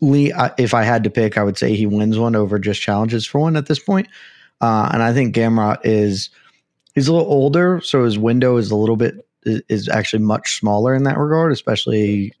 [0.00, 3.40] if I had to pick, I would say he wins one over just challenges for
[3.40, 4.08] one at this point.
[4.60, 6.30] Uh, and I think Gamrot is
[6.94, 10.58] he's a little older, so his window is a little bit is, is actually much
[10.58, 12.32] smaller in that regard, especially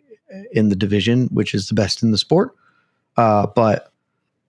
[0.52, 2.54] in the division, which is the best in the sport.
[3.16, 3.92] Uh, but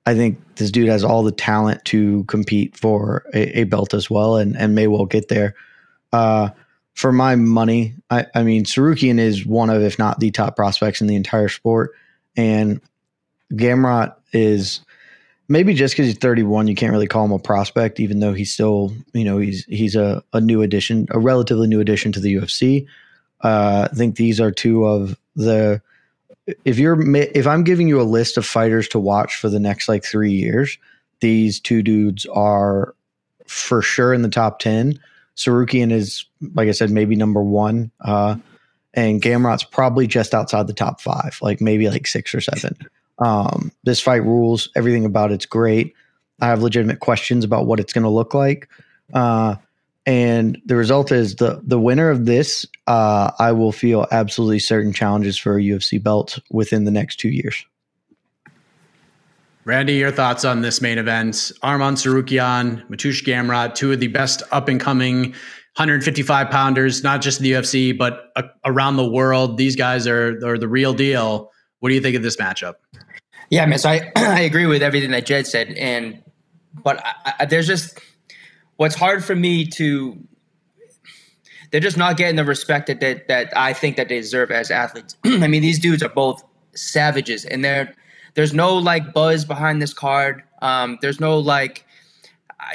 [0.06, 4.10] I think this dude has all the talent to compete for a, a belt as
[4.10, 5.56] well, and and may well get there.
[6.14, 6.50] Uh,
[6.98, 11.00] for my money, I, I mean, Tsarukyan is one of, if not the top prospects
[11.00, 11.92] in the entire sport,
[12.36, 12.82] and
[13.54, 14.80] Gamrot is
[15.48, 18.52] maybe just because he's 31, you can't really call him a prospect, even though he's
[18.52, 22.34] still, you know, he's he's a, a new addition, a relatively new addition to the
[22.34, 22.88] UFC.
[23.42, 25.84] Uh, I think these are two of the.
[26.66, 29.88] If you're if I'm giving you a list of fighters to watch for the next
[29.88, 30.80] like three years,
[31.20, 32.96] these two dudes are
[33.46, 35.00] for sure in the top ten.
[35.38, 38.36] Tsarukyan is, like I said, maybe number one, uh,
[38.94, 42.76] and Gamrot's probably just outside the top five, like maybe like six or seven.
[43.20, 44.70] Um, this fight rules.
[44.76, 45.94] Everything about it's great.
[46.40, 48.70] I have legitimate questions about what it's going to look like.
[49.14, 49.56] Uh,
[50.06, 54.94] and the result is the the winner of this, uh, I will feel absolutely certain
[54.94, 57.66] challenges for a UFC belt within the next two years.
[59.68, 61.34] Randy, your thoughts on this main event?
[61.62, 65.32] Arman Tsarukyan, Mateusz Gamrot, two of the best up and coming
[65.76, 69.58] 155 pounders, not just in the UFC, but uh, around the world.
[69.58, 71.52] These guys are, are the real deal.
[71.82, 72.76] What do you think of this matchup?
[73.50, 73.78] Yeah, man.
[73.78, 76.24] So I, I agree with everything that Jed said, and
[76.82, 78.00] but I, I, there's just
[78.78, 80.18] what's hard for me to.
[81.72, 84.72] They're just not getting the respect that that, that I think that they deserve as
[84.72, 85.18] athletes.
[85.26, 86.42] I mean, these dudes are both
[86.74, 87.94] savages, and they're
[88.38, 90.44] there's no like buzz behind this card.
[90.62, 91.84] Um, there's no like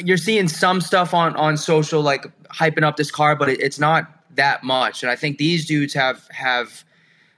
[0.01, 3.79] you're seeing some stuff on on social like hyping up this card, but it, it's
[3.79, 5.05] not that much.
[5.05, 6.83] And I think these dudes have have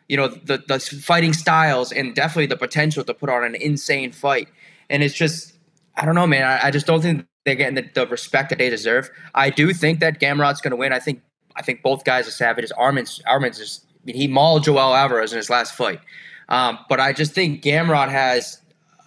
[0.08, 4.10] you know the the fighting styles and definitely the potential to put on an insane
[4.10, 4.48] fight.
[4.88, 5.52] And it's just
[5.94, 6.44] I don't know, man.
[6.44, 9.10] I, I just don't think they're getting the, the, respect that they deserve.
[9.34, 10.94] I do think that Gamrot's going to win.
[10.94, 11.20] I think
[11.56, 12.72] I think both guys are savages.
[12.72, 16.00] Armin's Armin's just I mean, he mauled Joel Alvarez in his last fight.
[16.48, 18.60] Um, but I just think Gamrot has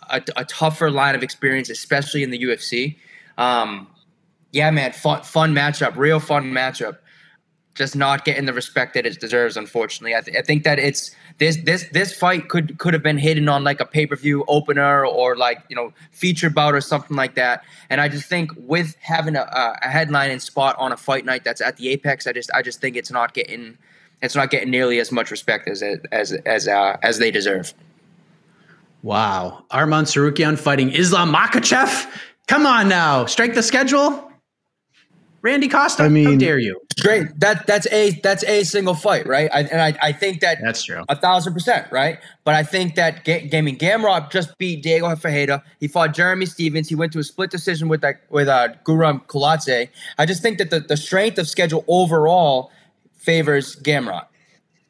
[0.10, 2.98] a, a, tougher line of experience, especially in the UFC.
[3.38, 3.88] Um,
[4.52, 6.98] yeah, man, fun fun matchup, real fun matchup
[7.78, 9.56] just not getting the respect that it deserves.
[9.56, 13.20] Unfortunately, I, th- I think that it's this this this fight could could have been
[13.20, 16.82] hidden on like a pay per view opener or like you know feature bout or
[16.82, 17.64] something like that.
[17.90, 19.48] And I just think with having a,
[19.82, 22.64] a headline and spot on a fight night that's at the Apex, I just I
[22.64, 23.78] just think it's not getting
[24.22, 27.74] it's not getting nearly as much respect as as as uh, as they deserve.
[29.04, 32.08] Wow, Arman Tsarukyan fighting Islam Makhachev.
[32.48, 34.24] Come on now, strike the schedule.
[35.44, 36.04] Randy Costa.
[36.04, 36.82] I how mean- dare you?
[37.02, 37.40] Great.
[37.40, 39.52] That that's a that's a single fight, right?
[39.54, 41.04] I, and I, I think that That's true.
[41.10, 42.18] a thousand percent, right?
[42.44, 43.78] But I think that Ga- I mean
[44.32, 45.64] just beat Diego Ferreira.
[45.80, 46.90] He fought Jeremy Stephens.
[46.90, 49.90] He went to a split decision with that with uh, Guram Kulatse.
[50.18, 52.72] I just think that the, the strength of schedule overall
[53.18, 54.26] favors Gamrot.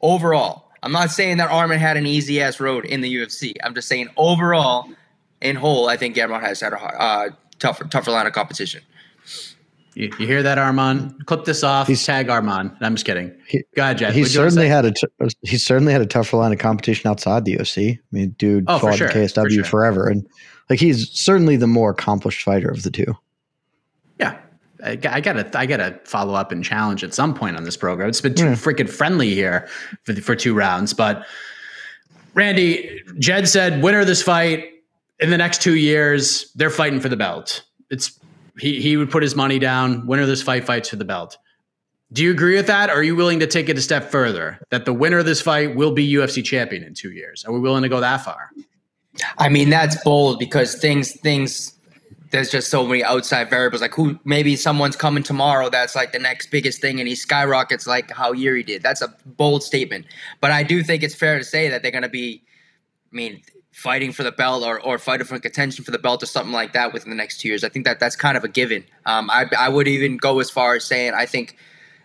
[0.00, 3.54] Overall, I'm not saying that Armin had an easy ass road in the UFC.
[3.64, 4.88] I'm just saying overall,
[5.40, 8.82] in whole, I think Gamrot has had a hard- uh, tougher tougher line of competition.
[9.94, 11.26] You, you hear that, Armand?
[11.26, 11.88] Clip this off.
[11.88, 12.70] He's- tag Armand.
[12.80, 13.32] I'm just kidding.
[13.48, 14.12] He- Go ahead, Jed.
[14.14, 15.06] He What'd certainly had a t-
[15.42, 17.94] he certainly had a tougher line of competition outside the UFC.
[17.94, 19.64] I mean, dude Oh, for fought sure, in KSW for sure.
[19.64, 20.24] forever, and
[20.70, 23.16] like he's certainly the more accomplished fighter of the two.
[24.84, 28.08] I, gotta, I gotta follow up and challenge at some point on this program.
[28.08, 28.52] It's been too hmm.
[28.52, 29.68] freaking friendly here
[30.04, 30.92] for, the- for two rounds.
[30.94, 31.26] But
[32.34, 34.72] Randy, Jed said, winner of this fight
[35.20, 37.62] in the next two years, they're fighting for the belt.
[37.90, 38.18] It's
[38.58, 40.06] he, he would put his money down.
[40.06, 41.36] Winner of this fight fights for the belt.
[42.12, 42.90] Do you agree with that?
[42.90, 44.58] Or are you willing to take it a step further?
[44.70, 47.44] That the winner of this fight will be UFC champion in two years?
[47.44, 48.50] Are we willing to go that far?
[49.36, 51.77] I mean, that's bold because things things
[52.30, 53.80] there's just so many outside variables.
[53.80, 57.86] Like who maybe someone's coming tomorrow that's like the next biggest thing and he skyrockets
[57.86, 58.82] like how Yuri did.
[58.82, 60.06] That's a bold statement.
[60.40, 62.42] But I do think it's fair to say that they're gonna be
[63.12, 66.26] I mean, fighting for the belt or, or fighting for contention for the belt or
[66.26, 67.64] something like that within the next two years.
[67.64, 68.84] I think that that's kind of a given.
[69.06, 71.56] Um, I, I would even go as far as saying I think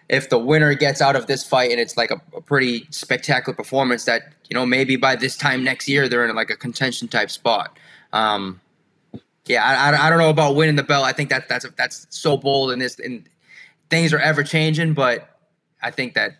[0.09, 3.55] if the winner gets out of this fight and it's like a, a pretty spectacular
[3.55, 7.07] performance, that you know maybe by this time next year they're in like a contention
[7.07, 7.78] type spot.
[8.11, 8.61] Um,
[9.46, 11.06] yeah, I, I, I don't know about winning the belt.
[11.06, 13.28] I think that that's that's so bold and this and
[13.89, 15.38] things are ever changing, but
[15.82, 16.38] I think that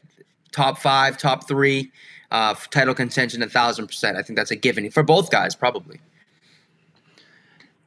[0.52, 1.92] top five, top three,
[2.32, 4.18] uh, title contention, a thousand percent.
[4.18, 6.00] I think that's a given for both guys, probably.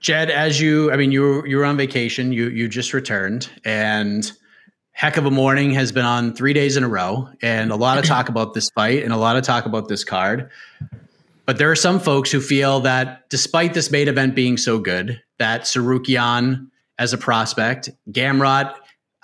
[0.00, 2.32] Jed, as you, I mean, you were, you were on vacation.
[2.32, 4.30] You you just returned, and
[4.92, 7.98] heck of a morning has been on three days in a row, and a lot
[7.98, 10.50] of talk about this fight, and a lot of talk about this card.
[11.46, 15.22] But there are some folks who feel that despite this main event being so good,
[15.38, 16.68] that Tsarukyan
[16.98, 18.74] as a prospect, Gamrot,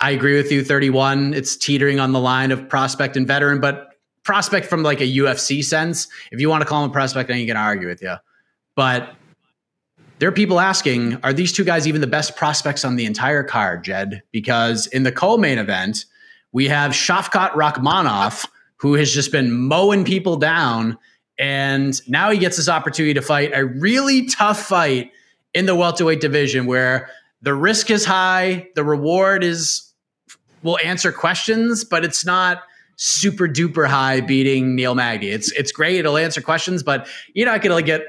[0.00, 3.88] I agree with you, 31, it's teetering on the line of prospect and veteran, but
[4.24, 6.06] prospect from like a UFC sense.
[6.30, 8.14] If you want to call him a prospect, I ain't gonna argue with you.
[8.76, 9.14] But
[10.18, 13.42] there are people asking, are these two guys even the best prospects on the entire
[13.42, 14.22] card, Jed?
[14.30, 16.04] Because in the co-main event,
[16.52, 18.46] we have Shavkat Rakhmonov,
[18.76, 20.98] who has just been mowing people down,
[21.39, 25.11] and now he gets this opportunity to fight a really tough fight
[25.55, 27.09] in the welterweight division where
[27.43, 29.93] the risk is high, the reward is
[30.62, 32.62] will answer questions, but it's not
[32.97, 35.28] super duper high beating Neil Magny.
[35.28, 38.03] It's it's great, it'll answer questions, but you're not gonna get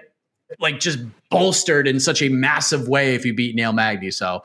[0.59, 0.99] like just
[1.29, 4.11] bolstered in such a massive way if you beat Neil Magny.
[4.11, 4.43] So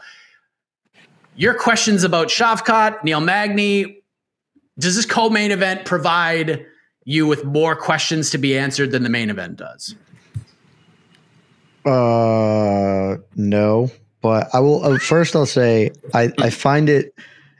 [1.36, 4.02] your questions about Shavkat, Neil Magny,
[4.78, 6.66] does this co-main event provide
[7.08, 9.94] you with more questions to be answered than the main event does?
[11.86, 13.90] Uh, no,
[14.20, 14.84] but I will.
[14.84, 17.14] Uh, first, I'll say I I find it.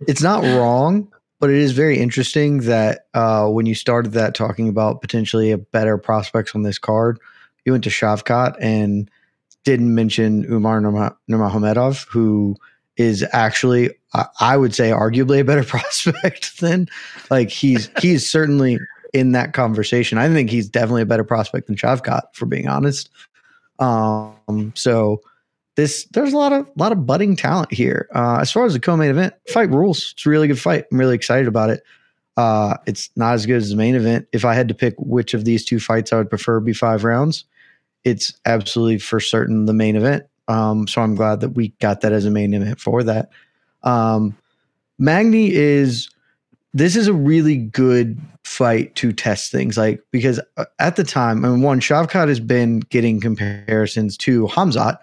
[0.07, 4.69] It's not wrong, but it is very interesting that uh, when you started that talking
[4.69, 7.19] about potentially a better prospects on this card,
[7.65, 9.11] you went to Shavkat and
[9.65, 12.55] didn't mention Umar Nurma- Nurmagomedov, who
[12.99, 16.87] is actually I- I would say arguably a better prospect than
[17.31, 18.79] like he's he's certainly
[19.15, 20.19] in that conversation.
[20.19, 23.11] I think he's definitely a better prospect than Shavkat, for being honest.
[23.79, 25.21] Um, so
[25.77, 28.09] this there's a lot of lot of budding talent here.
[28.15, 30.13] Uh, as far as the co-main event, fight rules.
[30.13, 30.87] It's a really good fight.
[30.91, 31.83] I'm really excited about it.
[32.37, 34.27] Uh, it's not as good as the main event.
[34.33, 37.05] If I had to pick which of these two fights I would prefer be five
[37.05, 37.45] rounds,
[38.05, 40.25] it's absolutely for certain the main event.
[40.49, 43.31] Um, so I'm glad that we got that as a main event for that.
[43.83, 44.37] Um,
[44.99, 46.11] Magny is
[46.75, 51.45] this is a really good fight to test things like because uh, at the time,
[51.45, 54.99] I mean, one Shavkat has been getting comparisons to Khamzat,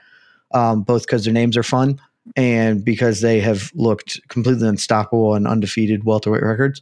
[0.52, 2.00] um, both because their names are fun
[2.36, 6.82] and because they have looked completely unstoppable and undefeated welterweight records.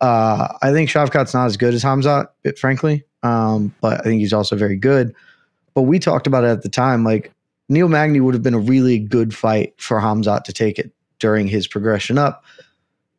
[0.00, 4.32] Uh, I think Shavkat's not as good as Khamzat, frankly, um, but I think he's
[4.32, 5.14] also very good.
[5.74, 7.32] But we talked about it at the time, like
[7.68, 11.48] Neil Magny would have been a really good fight for Khamzat to take it during
[11.48, 12.44] his progression up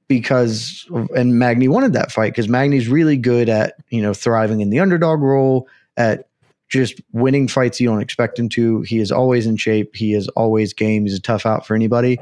[0.10, 4.72] because and Magny wanted that fight because Magny's really good at you know thriving in
[4.72, 6.28] the underdog role at
[6.68, 8.82] just winning fights you don't expect him to.
[8.82, 9.96] He is always in shape.
[9.96, 11.06] He is always game.
[11.06, 12.20] He's a tough out for anybody.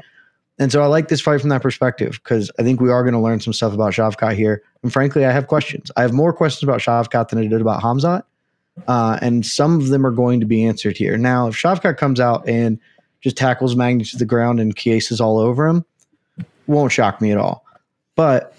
[0.60, 3.14] And so I like this fight from that perspective because I think we are going
[3.14, 4.62] to learn some stuff about Shavkat here.
[4.82, 5.90] And frankly, I have questions.
[5.96, 8.24] I have more questions about Shavkat than I did about Khamzat.
[8.86, 11.16] Uh, and some of them are going to be answered here.
[11.16, 12.80] Now, if Shavkat comes out and
[13.20, 15.84] just tackles Magny to the ground and cases all over him,
[16.66, 17.64] won't shock me at all.
[18.18, 18.52] But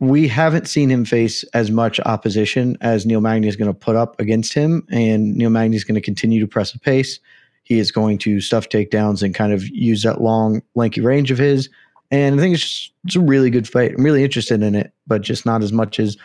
[0.00, 3.96] we haven't seen him face as much opposition as Neil Magny is going to put
[3.96, 7.20] up against him, and Neil Magny is going to continue to press the pace.
[7.64, 11.36] He is going to stuff takedowns and kind of use that long, lanky range of
[11.36, 11.68] his.
[12.10, 13.92] And I think it's just it's a really good fight.
[13.94, 16.16] I'm really interested in it, but just not as much as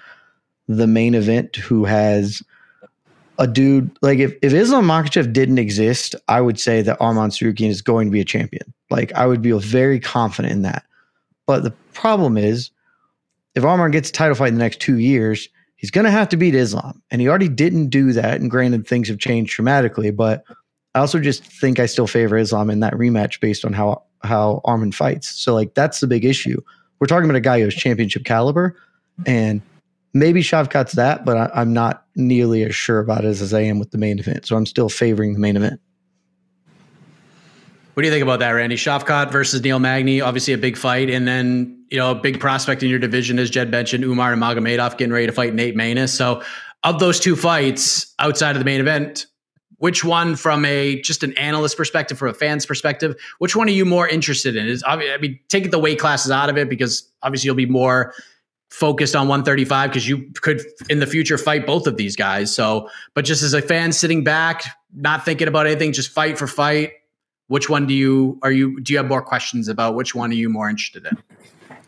[0.70, 2.42] the main event, who has
[3.40, 7.68] a dude like if, if Islam Makhachev didn't exist, I would say that Arman Tsarukyan
[7.68, 8.74] is going to be a champion.
[8.90, 10.86] Like I would be very confident in that.
[11.46, 12.72] But the problem is,
[13.56, 16.30] if Arman gets a title fight in the next two years, he's going to have
[16.30, 18.40] to beat Islam, and he already didn't do that.
[18.40, 20.44] And granted, things have changed dramatically, but
[20.96, 24.62] I also just think I still favor Islam in that rematch based on how how
[24.66, 25.30] Arman fights.
[25.30, 26.62] So like that's the big issue.
[27.00, 28.78] We're talking about a guy who's championship caliber,
[29.26, 29.62] and
[30.14, 33.80] maybe Shavkat's that, but I, am not nearly as sure about it as I am
[33.80, 34.46] with the main event.
[34.46, 35.82] So I'm still favoring the main event.
[37.94, 38.76] What do you think about that, Randy?
[38.76, 42.82] Shavkat versus Neil Magny, obviously a big fight, and then you know a big prospect
[42.82, 46.10] in your division, as Jed mentioned, Umar Nurmagomedov getting ready to fight Nate Maness.
[46.10, 46.42] So,
[46.84, 49.28] of those two fights outside of the main event,
[49.78, 53.74] which one, from a just an analyst perspective, from a fan's perspective, which one are
[53.74, 54.68] you more interested in?
[54.68, 58.16] Is I mean, take the weight classes out of it because obviously you'll be more
[58.72, 62.56] focused on 135 because you could in the future fight both of these guys.
[62.56, 64.64] So, but just as a fan sitting back,
[64.96, 66.94] not thinking about anything, just fight for fight.
[67.48, 69.96] Which one do you are you do you have more questions about?
[69.96, 71.18] Which one are you more interested in?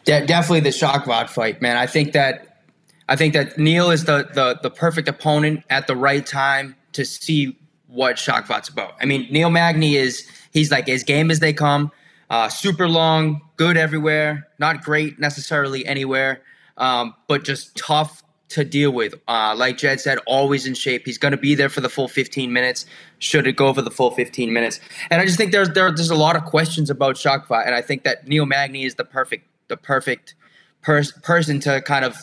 [0.03, 1.77] De- definitely the Shavkat fight, man.
[1.77, 2.63] I think that
[3.07, 7.05] I think that Neil is the the the perfect opponent at the right time to
[7.05, 8.95] see what Shavkat's about.
[9.01, 11.91] I mean, Neil Magny is he's like as game as they come.
[12.29, 16.41] Uh, super long, good everywhere, not great necessarily anywhere
[16.77, 18.23] um, but just tough
[18.55, 19.13] to deal with.
[19.27, 21.05] Uh, like Jed said, always in shape.
[21.05, 22.85] He's going to be there for the full 15 minutes.
[23.19, 24.79] Should it go for the full 15 minutes?
[25.09, 27.81] And I just think there's there, there's a lot of questions about Shavkat, and I
[27.81, 30.35] think that Neil Magny is the perfect the perfect
[30.81, 32.15] pers- person to kind of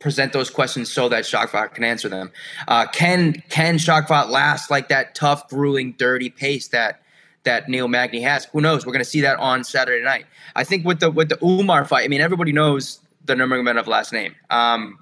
[0.00, 2.32] present those questions so that Shavkat can answer them.
[2.66, 7.02] Uh, can can Shavkat last like that tough, grueling, dirty pace that
[7.44, 8.46] that Neil Magny has?
[8.46, 8.84] Who knows?
[8.84, 10.26] We're going to see that on Saturday night.
[10.56, 14.12] I think with the with the Umar fight, I mean, everybody knows the Nurmagomedov last
[14.12, 14.34] name.
[14.50, 14.98] Um,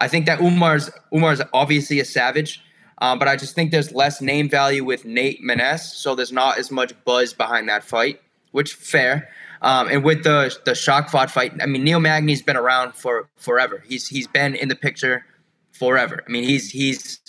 [0.00, 2.62] I think that Umar's Umar's obviously a savage,
[2.98, 6.58] um, but I just think there's less name value with Nate Maness, so there's not
[6.58, 8.20] as much buzz behind that fight,
[8.52, 9.28] which fair.
[9.62, 13.82] Um, and with the the Shavkat fight, I mean Neil Magny's been around for forever.
[13.86, 15.24] He's he's been in the picture
[15.72, 16.24] forever.
[16.26, 17.20] I mean he's he's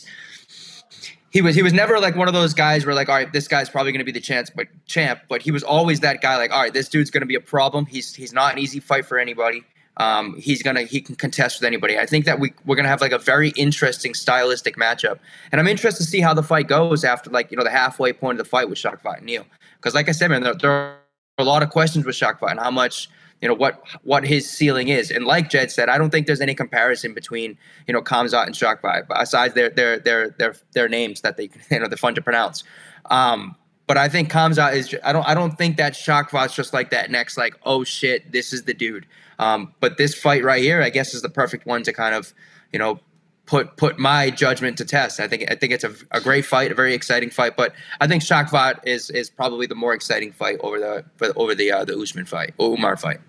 [1.32, 3.47] he was he was never like one of those guys where like all right this
[3.47, 6.38] guy's probably going to be the chance but champ but he was always that guy
[6.38, 8.80] like all right this dude's going to be a problem he's he's not an easy
[8.80, 9.63] fight for anybody
[9.98, 11.98] um, he's gonna he can contest with anybody.
[11.98, 15.20] I think that we we're gonna have like a very interesting stylistic matchup,
[15.52, 18.14] and I'm interested to see how the fight goes after like you know the halfway
[18.14, 19.46] point of the fight with Shavkat and Neil.
[19.76, 20.98] Because like I said, man, there, there, are
[21.38, 23.10] a lot of questions with Shavkat and how much
[23.42, 25.12] you know what what his ceiling is.
[25.12, 28.56] And like Jed said, I don't think there's any comparison between you know Khamzat and
[28.56, 32.22] Shavkat besides their their their their their names that they you know they're fun to
[32.22, 32.64] pronounce.
[33.10, 33.56] Um,
[33.88, 34.96] but I think Khamzat is.
[35.04, 35.28] I don't.
[35.28, 37.38] I don't think that Shavkat's just like that next.
[37.38, 39.06] Like, oh shit, this is the dude.
[39.40, 42.34] Um, but this fight right here, I guess, is the perfect one to kind of,
[42.72, 43.00] you know,
[43.46, 45.20] put put my judgment to test.
[45.20, 47.58] I think I think it's a, a great fight, a very exciting fight.
[47.58, 51.72] But I think Shavkat is is probably the more exciting fight over the over the
[51.72, 53.20] uh, the Usman fight, Umar fight.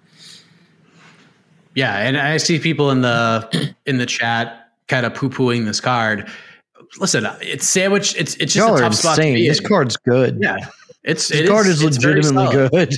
[1.75, 5.81] Yeah, and I see people in the in the chat kind of poo pooing this
[5.81, 6.31] card.
[6.99, 8.14] Listen, it's sandwich.
[8.16, 9.64] It's it's just Y'all a tough spot to be This in.
[9.66, 10.38] card's good.
[10.40, 10.57] Yeah,
[11.05, 12.95] it's this it card is, is legitimately good.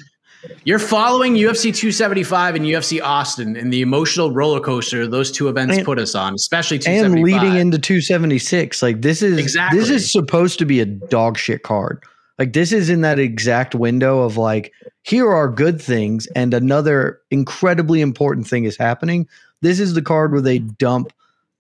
[0.65, 5.77] You're following UFC 275 and UFC Austin and the emotional roller coaster those two events
[5.77, 9.79] And- put us on, especially and leading into 276 like this is Exactly.
[9.81, 12.03] this is supposed to be a dog shit card
[12.39, 14.71] like this is in that exact window of like
[15.03, 19.27] here are good things and another incredibly important thing is happening
[19.63, 21.11] this is the card where they dump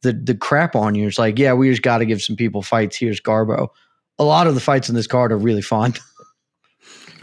[0.04, 2.62] the the crap on you it's like yeah we just got to give some people
[2.62, 3.66] fights here's garbo
[4.20, 5.92] a lot of the fights in this card are really fun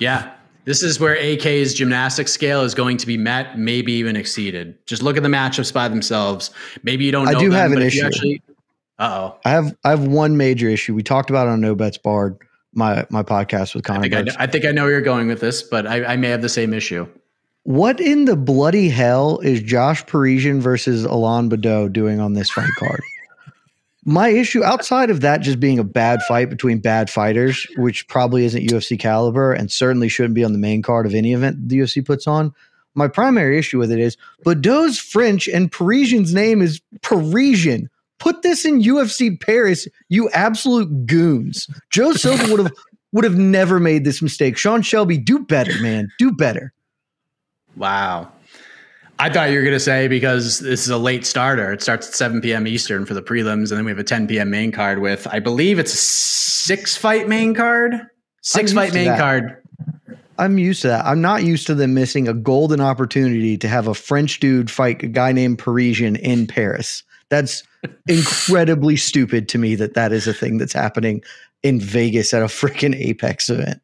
[0.01, 0.33] Yeah.
[0.65, 4.75] This is where AK's gymnastics scale is going to be met, maybe even exceeded.
[4.87, 6.49] Just look at the matchups by themselves.
[6.83, 8.07] Maybe you don't I do them, have an but if you issue.
[8.07, 8.41] actually
[8.99, 9.37] Uh-oh.
[9.45, 12.37] i have i have one major issue we talked about it on no bets barred
[12.73, 14.35] my my podcast with I think I, Burks.
[14.39, 16.49] I think I know where you're going with this, but I, I may have the
[16.49, 17.07] same issue.
[17.63, 22.69] What in the bloody hell is Josh Parisian versus Alain Baudot doing on this fight
[22.79, 23.01] card?
[24.05, 28.45] My issue outside of that just being a bad fight between bad fighters, which probably
[28.45, 31.77] isn't UFC caliber and certainly shouldn't be on the main card of any event the
[31.77, 32.51] UFC puts on.
[32.95, 37.91] My primary issue with it is Baudot's French and Parisian's name is Parisian.
[38.17, 41.67] Put this in UFC Paris, you absolute goons.
[41.91, 42.71] Joe Silva would have
[43.11, 44.57] would have never made this mistake.
[44.57, 46.09] Sean Shelby, do better, man.
[46.17, 46.73] Do better.
[47.75, 48.31] Wow.
[49.19, 51.71] I thought you were going to say because this is a late starter.
[51.71, 52.65] It starts at 7 p.m.
[52.65, 54.49] Eastern for the prelims, and then we have a 10 p.m.
[54.49, 58.01] main card with, I believe it's a six fight main card.
[58.41, 59.61] Six fight main card.
[60.39, 61.05] I'm used to that.
[61.05, 65.03] I'm not used to them missing a golden opportunity to have a French dude fight
[65.03, 67.03] a guy named Parisian in Paris.
[67.29, 67.61] That's
[68.07, 71.21] incredibly stupid to me that that is a thing that's happening
[71.61, 73.81] in Vegas at a freaking Apex event.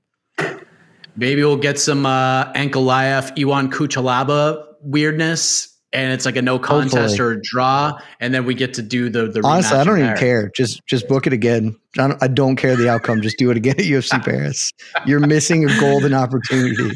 [1.18, 7.18] Maybe we'll get some uh, Ankalaev, Ion Cutelaba weirdness, and it's like a no contest
[7.18, 7.20] Hopefully.
[7.20, 9.42] or a draw, and then we get to do the the.
[9.44, 10.52] Honestly, I don't even care.
[10.56, 11.76] Just just book it again.
[11.98, 13.22] I don't, I don't care the outcome.
[13.22, 14.72] Just do it again at UFC Paris.
[15.06, 16.92] You're missing a golden opportunity.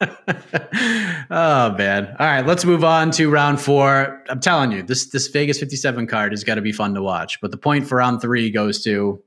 [1.30, 2.16] oh man!
[2.18, 4.24] All right, let's move on to round four.
[4.28, 7.40] I'm telling you, this this Vegas 57 card has got to be fun to watch.
[7.40, 9.22] But the point for round three goes to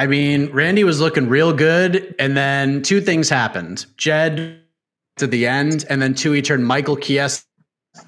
[0.00, 3.84] I mean, Randy was looking real good, and then two things happened.
[3.98, 4.62] Jed
[5.18, 7.42] to the end, and then two, he turned Michael Chiesa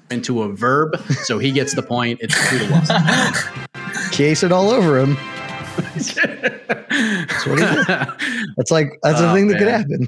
[0.09, 2.17] into a verb, so he gets the point.
[2.23, 4.09] It's two to one.
[4.11, 5.13] Chiesa it all over him.
[5.93, 7.85] that's what he did.
[8.57, 9.59] That's like that's oh, a thing that man.
[9.59, 10.07] could happen.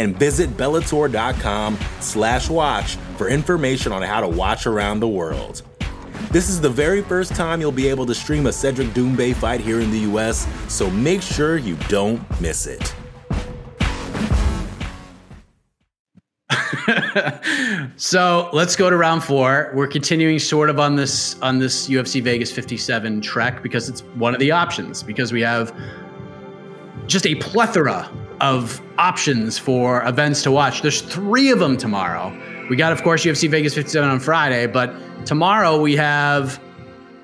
[0.00, 5.60] and visit Bellator.com slash watch for information on how to watch around the world.
[6.30, 9.60] This is the very first time you'll be able to stream a Cedric Doumbé fight
[9.60, 12.94] here in the US, so make sure you don't miss it.
[17.96, 19.70] so let's go to round four.
[19.74, 24.32] We're continuing sort of on this on this UFC Vegas 57 trek because it's one
[24.32, 25.74] of the options because we have
[27.10, 28.08] just a plethora
[28.40, 30.80] of options for events to watch.
[30.80, 32.32] There's three of them tomorrow.
[32.70, 34.94] We got, of course, UFC Vegas 57 on Friday, but
[35.26, 36.60] tomorrow we have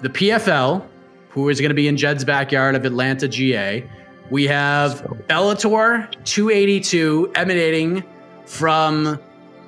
[0.02, 0.84] the PFL,
[1.30, 3.88] who is going to be in Jed's backyard of Atlanta, GA.
[4.28, 8.02] We have Bellator 282 emanating
[8.44, 9.20] from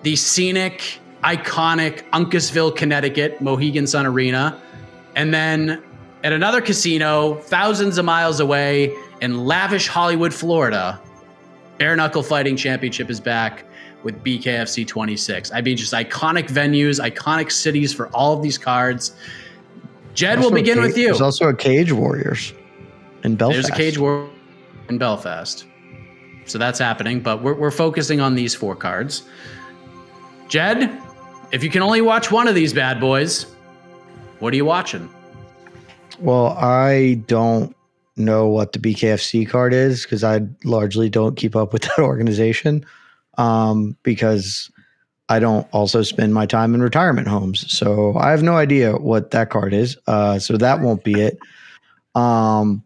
[0.02, 4.60] the scenic, iconic Uncasville, Connecticut, Mohegan Sun Arena.
[5.14, 5.80] And then
[6.24, 11.00] at another casino, thousands of miles away in lavish Hollywood, Florida,
[11.78, 13.64] Bare Knuckle Fighting Championship is back
[14.02, 15.52] with BKFC 26.
[15.52, 19.14] I mean, just iconic venues, iconic cities for all of these cards.
[20.14, 21.06] Jed, we'll begin with you.
[21.06, 22.52] There's also a Cage Warriors
[23.24, 23.68] in Belfast.
[23.68, 24.28] There's a Cage War
[24.88, 25.66] in Belfast.
[26.46, 29.22] So that's happening, but we're, we're focusing on these four cards.
[30.48, 30.98] Jed,
[31.52, 33.44] if you can only watch one of these bad boys,
[34.38, 35.10] what are you watching?
[36.18, 37.76] Well, I don't
[38.18, 42.84] know what the BKFC card is because I largely don't keep up with that organization
[43.36, 44.70] um, because
[45.28, 47.70] I don't also spend my time in retirement homes.
[47.72, 49.96] So I have no idea what that card is.
[50.06, 51.38] Uh, so that won't be it.
[52.14, 52.82] Um,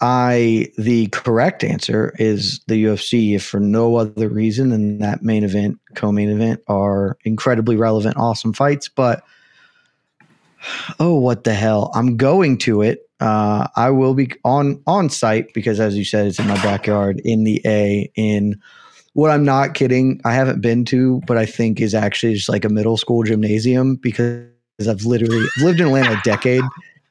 [0.00, 5.44] I the correct answer is the UFC, if for no other reason than that main
[5.44, 8.88] event, co-main event are incredibly relevant, awesome fights.
[8.88, 9.22] But
[10.98, 11.92] oh, what the hell?
[11.94, 16.26] I'm going to it uh, I will be on on site because, as you said,
[16.26, 18.10] it's in my backyard in the A.
[18.16, 18.60] In
[19.12, 22.64] what I'm not kidding, I haven't been to, but I think is actually just like
[22.64, 24.48] a middle school gymnasium because
[24.88, 26.64] I've literally lived in Atlanta a decade.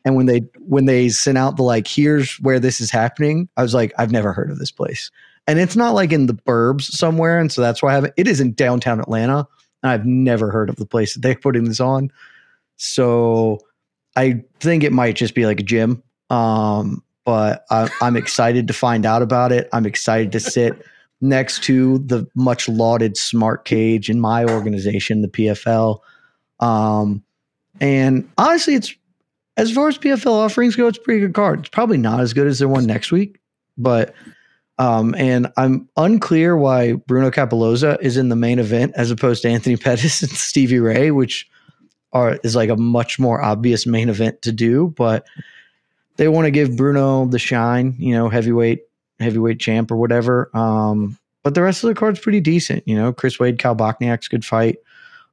[0.04, 3.62] And when they when they sent out the like, here's where this is happening, I
[3.62, 5.12] was like, I've never heard of this place.
[5.48, 8.14] And it's not like in the burbs somewhere, and so that's why I haven't.
[8.18, 9.48] It is in downtown Atlanta,
[9.82, 12.12] and I've never heard of the place that they're putting this on.
[12.76, 13.60] So
[14.16, 16.04] I think it might just be like a gym.
[16.30, 19.70] Um, but I, I'm excited to find out about it.
[19.74, 20.86] I'm excited to sit
[21.22, 26.00] next to the much lauded smart cage in my organization, the PFL.
[26.60, 27.24] Um,
[27.80, 28.96] and honestly, it's
[29.58, 31.60] as far as PFL offerings go, it's pretty good card.
[31.60, 33.40] It's probably not as good as their one next week,
[33.78, 34.16] but
[34.80, 39.50] um, and I'm unclear why Bruno Cappelozza is in the main event as opposed to
[39.50, 41.48] Anthony Pettis and Stevie Ray, which
[42.14, 44.94] are is like a much more obvious main event to do.
[44.98, 45.26] But
[46.18, 48.82] they want to give Bruno the shine, you know, heavyweight
[49.20, 50.50] heavyweight champ or whatever.
[50.56, 52.88] Um, but the rest of the card's pretty decent.
[52.88, 54.78] You know, Chris Wade, Cal Bochniak's good fight.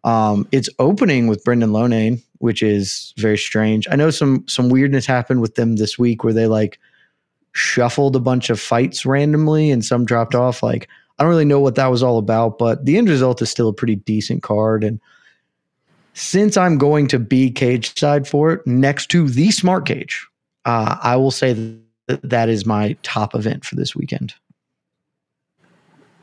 [0.05, 3.87] Um, it's opening with Brendan Loughnane, which is very strange.
[3.91, 6.79] I know some some weirdness happened with them this week where they like
[7.53, 10.63] shuffled a bunch of fights randomly and some dropped off.
[10.63, 13.51] Like I don't really know what that was all about, but the end result is
[13.51, 14.85] still a pretty decent card.
[14.85, 15.01] And
[16.19, 20.27] since I'm going to be cage side for it next to the smart cage,
[20.65, 21.53] uh, I will say
[22.09, 24.35] that that is my top event for this weekend.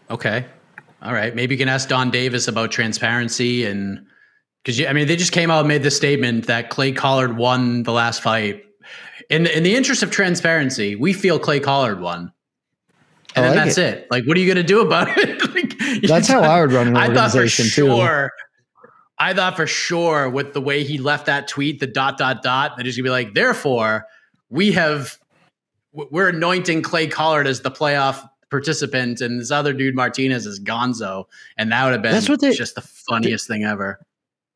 [0.10, 0.46] Okay.
[1.02, 1.34] All right.
[1.34, 4.06] Maybe you can ask Donn Davis about transparency and
[4.64, 7.84] because I mean they just came out and made the statement that Clay Collard won
[7.84, 8.64] the last fight.
[9.30, 12.32] In in the interest of transparency, we feel Clay Collard won.
[13.36, 13.98] And then that's it.
[13.98, 14.08] it.
[14.12, 15.54] Like, what are you going to do about it?
[15.54, 18.46] like, that's how I would run an organization sure, too.
[19.18, 22.78] I thought for sure with the way he left that tweet, the dot dot dot,
[22.78, 24.08] that he's gonna be like, therefore,
[24.50, 25.18] we have
[25.94, 31.26] we're anointing Clay Collard as the playoff participant, and this other dude Martinez is Gonzo,
[31.58, 34.00] and that would have been That's what they, just the funniest they, thing ever.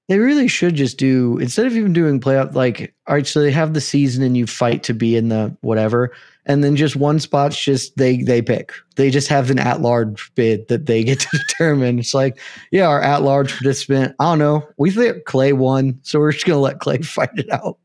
[0.10, 2.56] They really should just do instead of even doing playoff.
[2.56, 5.56] Like, all right, so they have the season, and you fight to be in the
[5.62, 6.12] whatever
[6.50, 8.74] and then just one spot's just they they pick.
[8.96, 12.00] They just have an at large bid that they get to determine.
[12.00, 12.40] It's like,
[12.72, 14.16] yeah, our at large participant.
[14.20, 14.68] I don't know.
[14.78, 17.78] We think Clay won, so we're just gonna let Clay fight it out.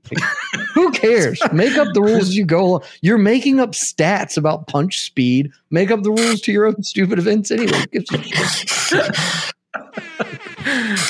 [0.72, 1.38] who cares?
[1.52, 2.82] Make up the rules as you go.
[3.02, 5.52] You're making up stats about punch speed.
[5.70, 7.84] Make up the rules to your own stupid events anyway.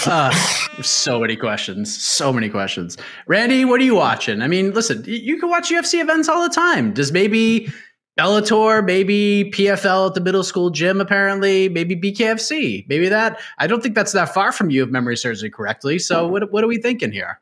[0.06, 0.30] Uh,
[0.82, 2.02] so many questions.
[2.02, 2.96] So many questions.
[3.26, 4.42] Randy, what are you watching?
[4.42, 6.92] I mean, listen, you can watch UFC events all the time.
[6.92, 7.72] Does maybe
[8.18, 13.40] Bellator, maybe PFL at the middle school gym, apparently, maybe BKFC, maybe that.
[13.58, 15.98] I don't think that's that far from you, if memory serves me correctly.
[15.98, 17.40] So, what, what are we thinking here?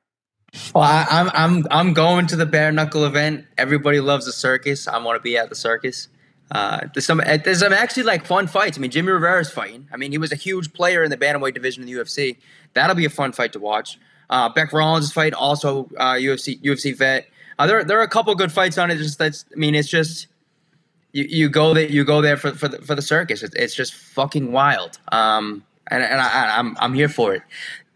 [0.74, 3.46] Well, I, am I'm, I'm I'm going to the bare knuckle event.
[3.56, 4.86] Everybody loves the circus.
[4.86, 6.08] I want to be at the circus.
[6.52, 8.76] Uh, there's some uh, there's some actually like fun fights.
[8.76, 9.88] I mean, Jimmy Rivera's fighting.
[9.90, 12.36] I mean, he was a huge player in the bantamweight division in the UFC.
[12.74, 13.98] That'll be a fun fight to watch.
[14.28, 17.26] Uh, Bec Rawlings' fight, also uh, UFC UFC vet.
[17.58, 18.96] Uh, there there are a couple good fights on it.
[18.96, 20.26] Just that's I mean, it's just
[21.12, 23.42] you, you go there you go there for for the, for the circus.
[23.42, 24.98] It's, it's just fucking wild.
[25.10, 27.42] Um, and and I, I'm I'm here for it.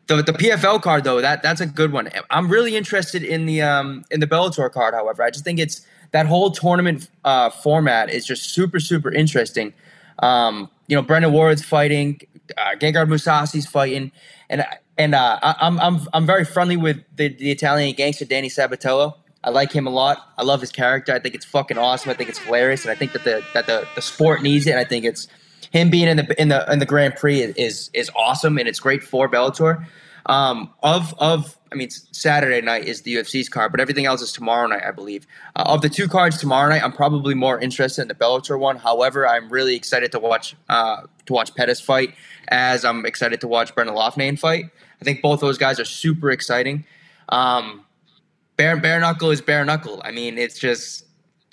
[0.07, 2.09] The, the PFL card though that that's a good one.
[2.31, 4.95] I'm really interested in the um in the Bellator card.
[4.95, 5.87] However, I just think it's
[6.17, 9.75] that whole tournament uh, format is just super, super interesting.
[10.21, 12.23] Um, you know, Brendan Ward's fighting,
[12.57, 14.13] uh, Gegard Mousasi's fighting,
[14.49, 14.65] and
[14.97, 19.15] and uh, I, am I'm I'm very friendly with the, the Italian gangster Danny Sabatello.
[19.45, 20.27] I like him a lot.
[20.39, 21.13] I love his character.
[21.13, 22.11] I think it's fucking awesome.
[22.11, 24.71] I think it's hilarious, and I think that the that the, the sport needs it.
[24.71, 25.29] And I think it's
[25.71, 28.81] him being in the in the in the Grand Prix is is awesome, and it's
[28.81, 29.85] great for Bellator.
[30.25, 34.33] Um, of of I mean, Saturday night is the UFC's card, but everything else is
[34.33, 35.27] tomorrow night, I believe.
[35.55, 38.79] Uh, of the two cards tomorrow night, I'm probably more interested in the Bellator one.
[38.79, 42.15] However, I'm really excited to watch uh, to watch Pettis fight,
[42.49, 44.71] as I'm excited to watch Brendan Loughnane fight.
[45.03, 46.87] I think both those guys are super exciting.
[47.29, 47.85] Um,
[48.57, 50.01] bare bare knuckle is bare knuckle.
[50.03, 51.05] I mean, it's just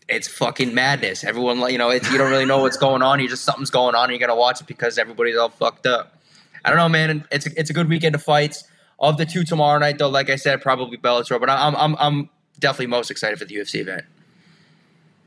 [0.08, 1.26] it's fucking madness.
[1.26, 3.20] Everyone, you know, you don't really know what's going on.
[3.20, 6.18] You just something's going on, and you gotta watch it because everybody's all fucked up.
[6.64, 7.28] I don't know, man.
[7.30, 8.64] It's a, it's a good weekend of fights.
[9.04, 11.38] Of the two tomorrow night, though, like I said, probably Bellator.
[11.38, 12.30] But I'm I'm I'm
[12.60, 14.06] definitely most excited for the UFC event.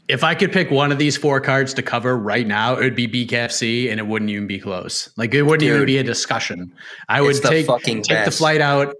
[0.08, 2.94] If I could pick one of these four cards to cover right now, it would
[2.96, 5.10] be BKFC, and it wouldn't even be close.
[5.18, 6.72] Like it wouldn't dude, even be a discussion.
[7.10, 8.24] I would take take best.
[8.24, 8.94] the flight out.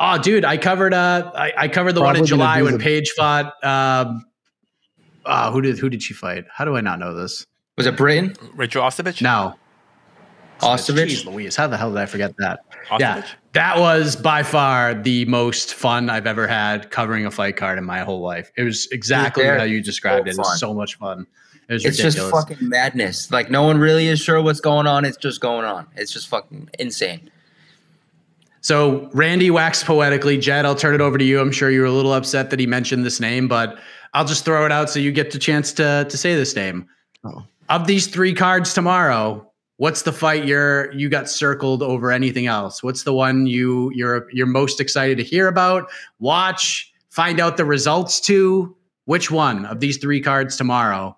[0.00, 3.10] Oh, dude, I covered uh I, I covered the Probably one in July when Paige
[3.10, 3.52] fought.
[3.62, 4.24] Um,
[5.26, 6.44] uh, who did who did she fight?
[6.50, 7.46] How do I not know this?
[7.76, 8.34] Was it Britain?
[8.54, 9.20] Rachael Ostovich?
[9.20, 9.54] No.
[10.60, 11.10] Ostovich?
[11.10, 12.60] Jeez Louise, how the hell did I forget that?
[12.88, 13.00] Ostovich?
[13.00, 13.24] Yeah,
[13.54, 17.84] that was by far the most fun I've ever had covering a fight card in
[17.84, 18.50] my whole life.
[18.56, 20.34] It was exactly how you described so it.
[20.34, 21.26] It was so much fun.
[21.68, 22.14] It was it's ridiculous.
[22.16, 23.30] just fucking madness.
[23.30, 25.04] Like no one really is sure what's going on.
[25.04, 25.86] It's just going on.
[25.94, 27.30] It's just fucking insane.
[28.60, 30.36] So Randy waxed poetically.
[30.36, 31.40] Jed, I'll turn it over to you.
[31.40, 33.78] I'm sure you were a little upset that he mentioned this name, but
[34.14, 36.88] I'll just throw it out so you get the chance to to say this name.
[37.24, 37.44] Oh.
[37.68, 42.82] Of these three cards tomorrow, what's the fight you're you got circled over anything else?
[42.82, 47.64] What's the one you you're you're most excited to hear about watch find out the
[47.64, 48.76] results to?
[49.06, 51.16] Which one of these three cards tomorrow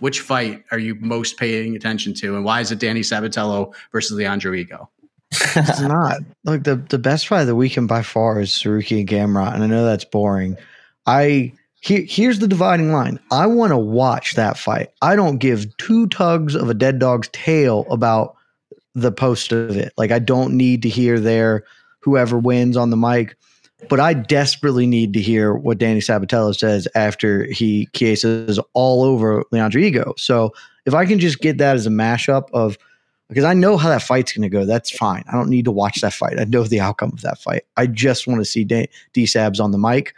[0.00, 2.36] which fight are you most paying attention to?
[2.36, 4.88] And why is it danny sabatello versus leandro higo
[5.30, 6.20] it's not.
[6.44, 9.62] Like the the best fight of the weekend by far is Tsarukyan and Gamrot, and
[9.62, 10.56] I know that's boring.
[11.06, 13.20] I here, here's the dividing line.
[13.30, 14.90] I want to watch that fight.
[15.02, 18.36] I don't give two tugs of a dead dog's tail about
[18.94, 19.92] the post of it.
[19.96, 21.64] Like I don't need to hear their
[22.00, 23.36] whoever wins on the mic,
[23.88, 29.44] but I desperately need to hear what Danny Sabatello says after he cases all over
[29.52, 30.18] Leandro Higo.
[30.18, 30.52] So
[30.84, 32.76] if I can just get that as a mashup of
[33.28, 34.64] because I know how that fight's going to go.
[34.64, 35.22] That's fine.
[35.28, 36.40] I don't need to watch that fight.
[36.40, 37.64] I know the outcome of that fight.
[37.76, 40.14] I just want to see D Sabs on the mic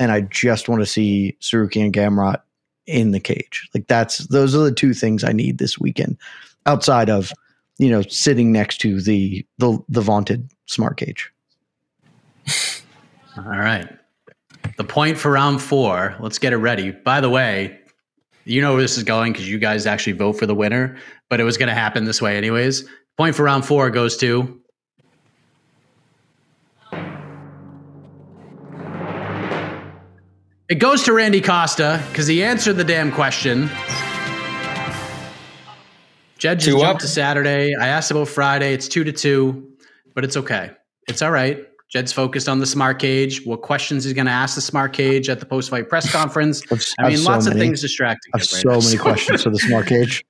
[0.00, 2.40] and I just want to see Tsarukyan and Gamrot
[2.86, 3.68] in the cage.
[3.74, 6.18] Like that's those are the two things I need this weekend.
[6.66, 7.32] outside of
[7.78, 11.30] you know sitting next to the the the vaunted smart cage.
[13.36, 13.88] All right.
[14.76, 16.16] The point for round four.
[16.20, 16.90] Let's get it ready.
[16.90, 17.78] By the way,
[18.44, 20.96] you know where this is going because you guys actually vote for the winner,
[21.28, 22.88] but it was going to happen this way anyways.
[23.16, 24.60] Point for round four goes to.
[30.74, 33.70] It goes to Randy Costa because he answered the damn question.
[36.36, 36.98] Jed just Two jumped up.
[36.98, 37.76] to Saturday.
[37.76, 38.74] I asked about Friday.
[38.74, 39.70] It's two to two,
[40.16, 40.72] but it's okay.
[41.06, 41.64] It's all right.
[41.92, 43.46] Jed's focused on the smart cage.
[43.46, 46.60] What questions he's going to ask the smart cage at the post fight press conference.
[46.72, 48.32] I've- I mean, so lots of things distracting.
[48.34, 48.78] I have right so now.
[48.80, 50.24] many questions for the smart cage.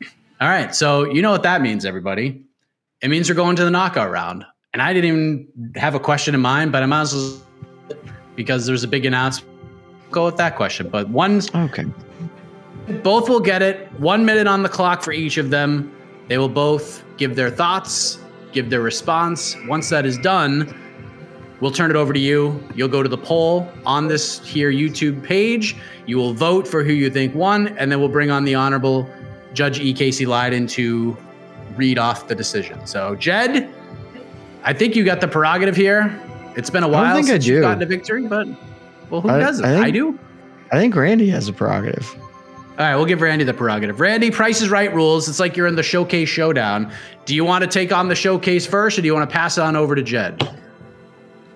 [0.40, 0.76] All right.
[0.76, 2.44] So you know what that means, everybody.
[3.02, 4.44] It means we're going to the knockout round.
[4.72, 7.42] And I didn't even have a question in mind, but I might as well
[8.36, 9.54] because there's a big announcement.
[10.10, 10.88] Go with that question.
[10.88, 11.84] But one's Okay.
[13.02, 13.88] both will get it.
[13.98, 15.92] One minute on the clock for each of them.
[16.28, 18.18] They will both give their thoughts,
[18.52, 19.56] give their response.
[19.68, 20.74] Once that is done,
[21.60, 22.62] we'll turn it over to you.
[22.74, 25.76] You'll go to the poll on this here YouTube page.
[26.06, 29.08] You will vote for who you think won, and then we'll bring on the honorable
[29.54, 29.92] Judge E.
[29.92, 31.16] Casey Leydon to
[31.76, 32.84] read off the decision.
[32.86, 33.72] So, Jed,
[34.64, 36.18] I think you got the prerogative here.
[36.56, 37.62] It's been a while think I since you've do.
[37.62, 38.46] gotten a victory, but
[39.10, 39.64] well, who I- doesn't?
[39.64, 40.18] I think- I do.
[40.72, 42.12] I think Randy has a prerogative.
[42.78, 44.00] All right, we'll give Randy the prerogative.
[44.00, 45.28] Randy, Price is Right rules.
[45.28, 46.90] It's like you're in the showcase showdown.
[47.24, 49.56] Do you want to take on the showcase first, or do you want to pass
[49.56, 50.42] it on over to Jed?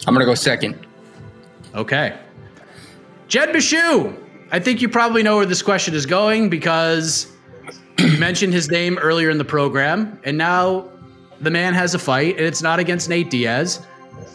[0.07, 0.78] I'm gonna go second.
[1.74, 2.14] Okay.
[3.28, 4.16] Jed Meshew.
[4.51, 7.26] I think you probably know where this question is going because
[7.98, 10.88] you mentioned his name earlier in the program, and now
[11.42, 13.82] the man has a fight, and it's not against Nate Diaz.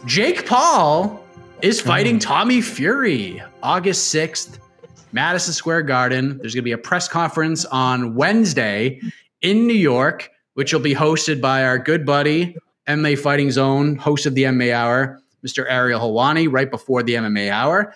[0.05, 1.24] Jake Paul
[1.65, 4.59] is fighting Tommy Fury August 6th,
[5.13, 6.37] Madison Square Garden.
[6.37, 9.01] There's going to be a press conference on Wednesday
[9.41, 12.55] in New York, which will be hosted by our good buddy,
[12.87, 15.65] MMA Fighting Zone, host of the MMA Hour, Mr.
[15.67, 17.95] Ariel Helwani, right before the MMA Hour.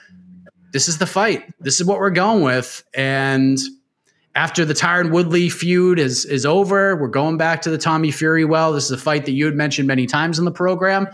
[0.74, 1.44] This is the fight.
[1.60, 2.84] This is what we're going with.
[2.96, 3.60] And
[4.34, 8.46] after the Tyron Woodley feud is is over, we're going back to the Tommy Fury
[8.46, 8.74] well.
[8.74, 11.08] This is a fight that you had mentioned many times in the program.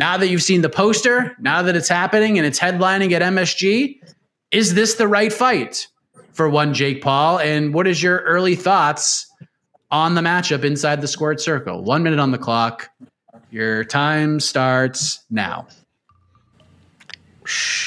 [0.00, 4.00] Now that you've seen the poster, now that it's happening and it's headlining at MSG,
[4.50, 5.88] is this the right fight
[6.32, 7.38] for one Jake Paul?
[7.38, 9.30] And what is your early thoughts
[9.90, 11.84] on the matchup inside the squared circle?
[11.84, 12.88] One minute on the clock.
[13.50, 15.66] Your time starts now.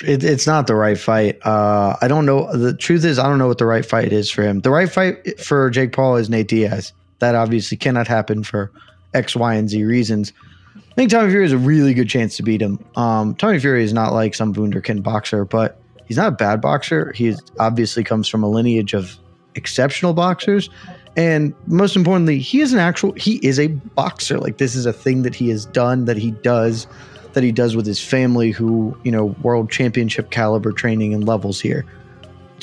[0.05, 1.43] It, it's not the right fight.
[1.43, 2.55] Uh, I don't know.
[2.55, 4.59] The truth is, I don't know what the right fight is for him.
[4.59, 6.93] The right fight for Jake Paul is Nate Diaz.
[7.17, 8.71] That obviously cannot happen for
[9.15, 10.31] X, Y, and Z reasons.
[10.93, 12.77] I think Tommy Fury has a really good chance to beat him.
[12.95, 17.11] Um, Tommy Fury is not like some wunderkind boxer, but he's not a bad boxer.
[17.13, 19.17] He obviously comes from a lineage of
[19.55, 20.69] exceptional boxers.
[21.17, 24.37] And most importantly, he is an actual, he is a boxer.
[24.37, 26.85] Like this is a thing that he has done, that he does,
[27.33, 31.59] that he does with his family, who, you know, world championship caliber training and levels
[31.59, 31.87] here.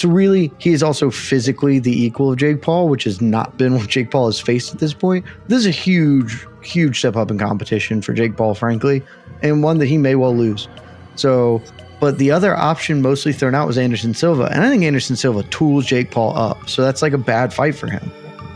[0.01, 3.75] So really, he is also physically the equal of Jake Paul, which has not been
[3.79, 5.27] what Jake Paul has faced at this point.
[5.49, 9.03] This is a huge, huge step up in competition for Jake Paul, frankly,
[9.43, 10.69] and one that he may well lose.
[11.17, 11.61] So,
[12.01, 15.43] but the other option mostly thrown out was Anderson Silva, and I think Anderson Silva
[15.51, 16.67] tools Jake Paul up.
[16.67, 18.11] So that's like a bad fight for him.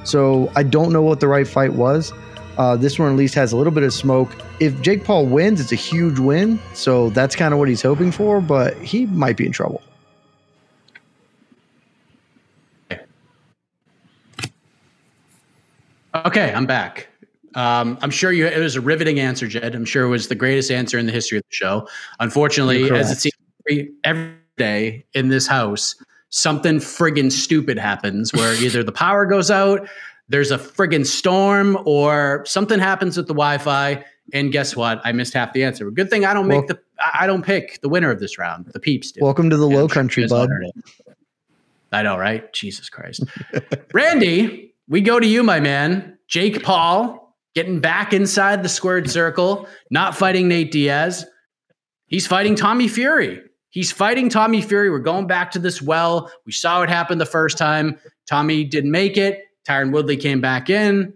[0.05, 2.11] So I don't know what the right fight was.
[2.57, 4.35] Uh, this one at least has a little bit of smoke.
[4.61, 6.59] If Jake Paul wins, it's a huge win.
[6.73, 9.83] So that's kind of what he's hoping for, but he might be in trouble.
[16.15, 17.09] Okay, I'm back.
[17.55, 18.47] Um, I'm sure you.
[18.47, 19.75] It was a riveting answer, Jed.
[19.75, 21.89] I'm sure it was the greatest answer in the history of the show.
[22.21, 23.35] Unfortunately, as it seems
[23.69, 25.95] every, every day in this house,
[26.31, 29.89] something friggin' stupid happens where either the power goes out,
[30.29, 34.05] there's a friggin' storm, or something happens with the Wi-Fi.
[34.33, 35.01] And guess what?
[35.05, 35.89] I missed half the answer.
[35.91, 36.81] Good thing I don't make Well- the.
[37.13, 38.67] I don't pick the winner of this round.
[38.67, 39.21] The peeps do.
[39.21, 40.49] Welcome to the Yeah, low sure country, bud.
[41.93, 42.51] I know, right?
[42.53, 43.25] Jesus Christ.
[43.93, 46.19] Randy, we go to you, my man.
[46.29, 47.25] Jake Paul
[47.55, 51.25] getting back inside the squared circle, not fighting Nate Diaz.
[52.07, 53.41] He's fighting Tommy Fury.
[53.71, 54.91] He's fighting Tommy Fury.
[54.91, 56.31] We're going back to this well.
[56.47, 57.99] We saw what happened the first time.
[58.29, 59.41] Tommy didn't make it.
[59.67, 61.15] Tyron Woodley came back in.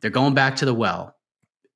[0.00, 1.14] They're going back to the well.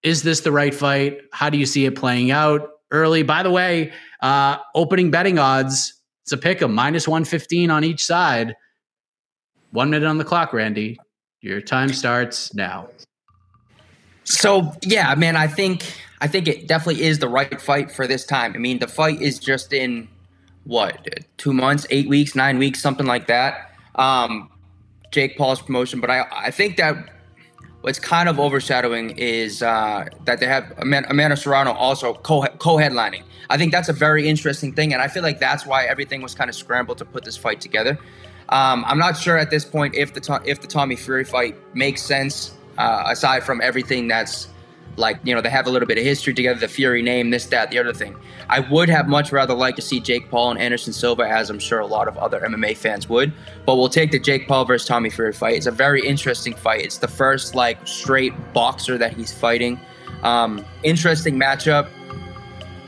[0.03, 1.19] Is this the right fight?
[1.33, 3.23] How do you see it playing out early?
[3.23, 8.55] By the way, uh, opening betting odds, it's a pick of 115 on each side.
[9.73, 10.99] One minute on the clock, Randy.
[11.41, 12.89] Your time starts now.
[14.25, 18.25] So yeah, man, I think I think it definitely is the right fight for this
[18.25, 18.53] time.
[18.55, 20.09] I mean, the fight is just in
[20.65, 23.71] what two months, eight weeks, nine weeks, something like that.
[23.95, 24.51] Um,
[25.11, 27.11] Jake Paul's promotion, but I I think that
[27.81, 33.23] what's kind of overshadowing is uh, that they have Amanda, Serrano also co co-headlining.
[33.49, 36.35] I think that's a very interesting thing, and I feel like that's why everything was
[36.35, 37.99] kind of scrambled to put this fight together.
[38.51, 42.03] Um, I'm not sure at this point if the if the Tommy Fury fight makes
[42.03, 44.49] sense uh, aside from everything that's
[44.97, 47.47] like you know they have a little bit of history together the fury name this
[47.47, 48.17] that the other thing.
[48.49, 51.61] I would have much rather liked to see jake paul and anderson silva as i'm
[51.61, 53.33] sure a lot of other mma fans would.
[53.67, 55.57] But we'll take the jake paul versus tommy fury fight.
[55.57, 56.83] It's a very interesting fight.
[56.85, 59.81] It's the first like straight boxer that he's fighting.
[60.25, 61.89] Um, interesting matchup.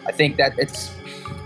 [0.06, 0.90] I think that it's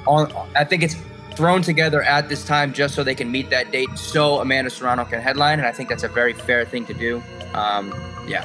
[0.07, 0.97] on i think it's
[1.37, 5.05] thrown together at this time just so they can meet that date so amanda serrano
[5.05, 7.23] can headline and i think that's a very fair thing to do
[7.55, 7.93] um,
[8.27, 8.45] yeah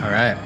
[0.00, 0.36] All right.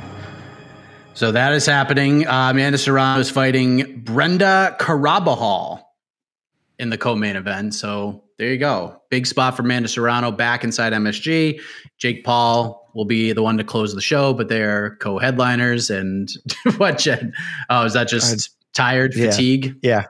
[1.14, 2.28] So that is happening.
[2.28, 5.84] Uh, Amanda Serrano is fighting Brenda Carabajal
[6.78, 7.74] in the co-main event.
[7.74, 9.02] So there you go.
[9.10, 11.60] Big spot for Amanda Serrano back inside MSG.
[11.96, 15.90] Jake Paul will be the one to close the show, but they're co-headliners.
[15.90, 16.28] And
[16.76, 17.32] what, Jed?
[17.68, 19.30] Oh, is that just tired, yeah.
[19.30, 19.74] fatigue?
[19.82, 20.04] Yeah.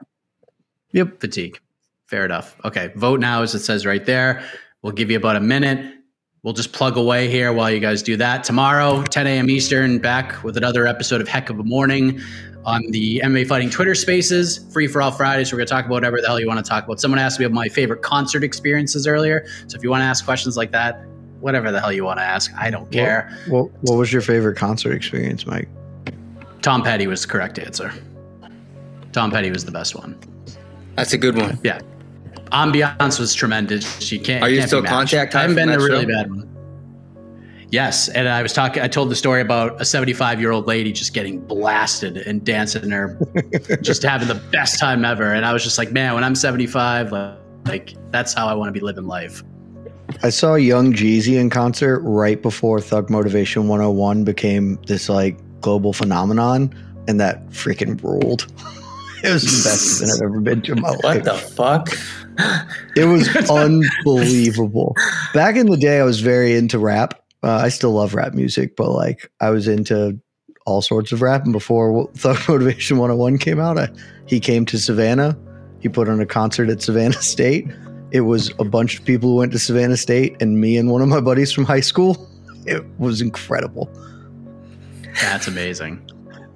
[0.91, 1.19] Yep.
[1.19, 1.59] Fatigue.
[2.07, 2.55] Fair enough.
[2.65, 2.91] Okay.
[2.95, 4.43] Vote now, as it says right there.
[4.81, 5.95] We'll give you about a minute.
[6.41, 8.45] We'll just plug away here while you guys do that.
[8.45, 9.49] Tomorrow, 10 a.m.
[9.49, 12.21] Eastern, back with another episode of Heck of a Morning
[12.63, 15.51] on the MMA Fighting Twitter Spaces, free for all Fridays.
[15.51, 17.01] We're going to talk about whatever the hell you want to talk about.
[17.01, 19.45] Someone asked me about my favorite concert experiences earlier.
[19.67, 21.03] So if you want to ask questions like that,
[21.41, 23.37] whatever the hell you want to ask, I don't care.
[23.47, 25.67] What, what was your favorite concert experience, Mike?
[26.61, 27.93] Tom Petty was the correct answer.
[29.11, 30.17] Tom Petty was the best one.
[30.95, 31.79] That's a good one Yeah.
[32.51, 34.11] Ambiance was tremendous.
[34.11, 34.43] You can't.
[34.43, 34.91] Are you can't still matched.
[34.91, 36.07] contact I haven't been from a that really show?
[36.23, 36.49] bad one.
[37.71, 38.81] Yes, and I was talking.
[38.81, 42.83] I told the story about a 75 year old lady just getting blasted and dancing
[42.83, 43.19] in her,
[43.81, 45.31] just having the best time ever.
[45.33, 48.69] And I was just like, man, when I'm 75, like, like that's how I want
[48.69, 49.43] to be living life.
[50.23, 55.93] I saw Young Jeezy in concert right before Thug Motivation 101 became this like global
[55.93, 56.73] phenomenon,
[57.07, 58.47] and that freaking ruled.
[59.23, 61.03] it was the best event I've ever been to in my life.
[61.03, 61.89] what the fuck
[62.95, 64.95] It was unbelievable.
[65.33, 67.21] Back in the day, I was very into rap.
[67.43, 70.19] Uh, I still love rap music, but like I was into
[70.65, 71.43] all sorts of rap.
[71.43, 73.89] And before Thug Motivation 101 came out, I,
[74.25, 75.37] he came to Savannah.
[75.79, 77.67] He put on a concert at Savannah State.
[78.11, 81.01] It was a bunch of people who went to Savannah State and me and one
[81.01, 82.29] of my buddies from high school.
[82.65, 83.89] It was incredible.
[85.21, 86.01] That's amazing.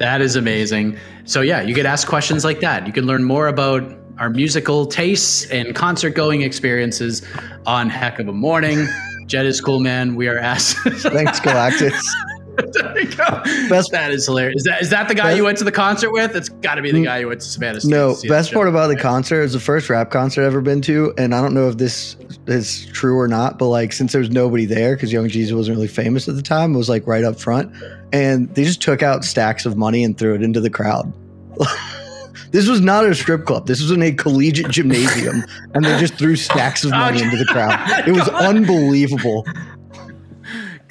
[0.04, 0.98] That is amazing.
[1.24, 2.86] So yeah, you could ask questions like that.
[2.86, 7.26] You can learn more about our musical tastes and concert going experiences
[7.66, 8.86] on Heck of a Morning.
[9.28, 10.16] Jed is cool, man.
[10.16, 10.76] We are asked.
[10.80, 11.98] Thanks, Galactus.
[12.56, 13.42] There you go.
[13.70, 14.58] Best- that is hilarious.
[14.58, 16.36] Is that is that the guy Best- you went to the concert with?
[16.36, 17.06] It's got to be the mm.
[17.06, 17.90] guy you went to Savannah State.
[17.90, 20.82] No, to best part about the concert is the first rap concert I've ever been
[20.82, 22.16] to, and I don't know if this
[22.48, 25.78] is true or not, but like since there was nobody there because Young Jeezy wasn't
[25.78, 27.74] really famous at the time, it was like right up front,
[28.12, 31.12] and they just took out stacks of money and threw it into the crowd.
[32.52, 33.68] this was not a strip club.
[33.68, 35.44] This was in a collegiate gymnasium,
[35.74, 37.80] and they just threw stacks of oh, money into the crowd.
[38.08, 39.46] It was unbelievable.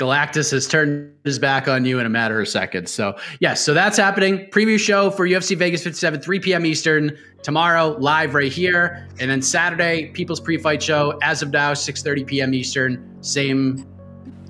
[0.03, 2.91] Galactus has turned his back on you in a matter of seconds.
[2.91, 4.49] So, yes, so that's happening.
[4.51, 6.67] Preview show for UFC Vegas 57, 3 p.m.
[6.67, 9.09] Eastern tomorrow, live right here.
[9.21, 12.53] And then Saturday, People's Pre-Fight Show, as of now, 6.30 p.m.
[12.53, 13.87] Eastern, same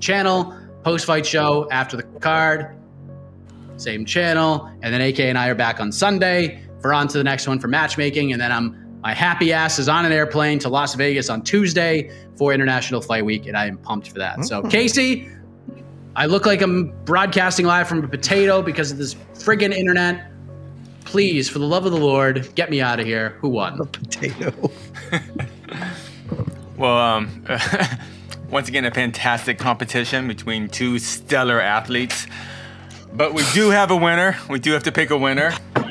[0.00, 0.57] channel.
[0.84, 2.74] Post-fight show after the card,
[3.76, 4.70] same channel.
[4.82, 7.61] And then AK and I are back on Sunday for on to the next one
[7.61, 8.32] for matchmaking.
[8.32, 12.11] And then I'm my happy ass is on an airplane to Las Vegas on Tuesday
[12.36, 14.44] for International Fight Week, and I am pumped for that.
[14.44, 14.68] So, mm-hmm.
[14.68, 15.28] Casey,
[16.14, 20.30] I look like I'm broadcasting live from a potato because of this friggin' internet.
[21.04, 23.36] Please, for the love of the Lord, get me out of here.
[23.40, 23.78] Who won?
[23.78, 24.70] The potato.
[26.82, 27.44] Well, um,
[28.50, 32.26] once again, a fantastic competition between two stellar athletes.
[33.12, 34.36] But we do have a winner.
[34.50, 35.52] We do have to pick a winner.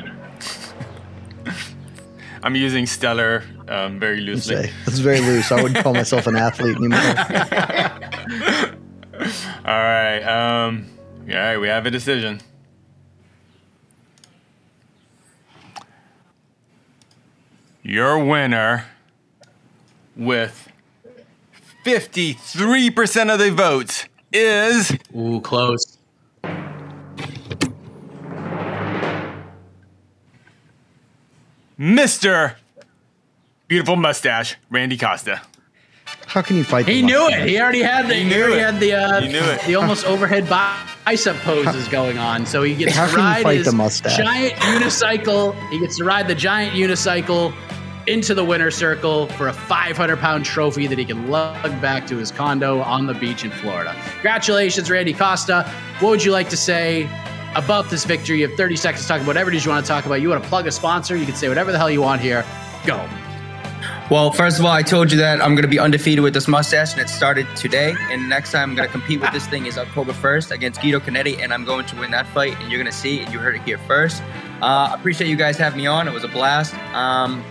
[2.44, 4.56] I'm using stellar um, very loosely.
[4.56, 5.50] Say, That's very loose.
[5.52, 7.00] I wouldn't call myself an athlete anymore.
[9.66, 10.22] All right.
[10.22, 10.88] Um,
[11.30, 11.58] all right.
[11.58, 12.42] We have a decision.
[17.84, 18.86] Your winner
[20.16, 20.72] with
[21.86, 26.00] 53% of the votes is Ooh, close.
[31.78, 32.56] Mr.
[33.68, 35.42] Beautiful Mustache, Randy Costa.
[36.32, 36.86] How can you fight?
[36.86, 37.42] the He knew mustache?
[37.42, 37.50] it.
[37.50, 38.14] He already had the.
[38.16, 38.64] He He, knew already it.
[38.64, 38.94] had the.
[38.94, 39.62] Uh, He knew it.
[39.64, 42.46] The almost overhead bicep poses going on.
[42.46, 44.18] So he gets How to ride fight his the mustache?
[44.18, 45.54] giant unicycle.
[45.72, 47.54] He gets to ride the giant unicycle
[48.08, 52.18] into the winner circle for a 500 pound trophy that he can lug back to
[52.18, 53.94] his condo on the beach in Florida.
[54.14, 55.70] Congratulations, Randy Costa.
[56.00, 57.10] What would you like to say
[57.56, 58.40] about this victory?
[58.40, 60.16] You have 30 seconds to talk about whatever it is you want to talk about.
[60.22, 62.44] You want to plug a sponsor, you can say whatever the hell you want here.
[62.86, 63.06] Go.
[64.12, 66.46] Well, first of all, I told you that I'm going to be undefeated with this
[66.46, 67.96] mustache, and it started today.
[68.10, 71.00] And next time I'm going to compete with this thing is October 1st against Guido
[71.00, 72.60] Cannetti, and I'm going to win that fight.
[72.60, 74.22] And you're going to see, and you heard it here first.
[74.62, 76.10] Uh, appreciate you guys having me on.
[76.10, 76.76] It was a blast.
[76.94, 77.42] Um,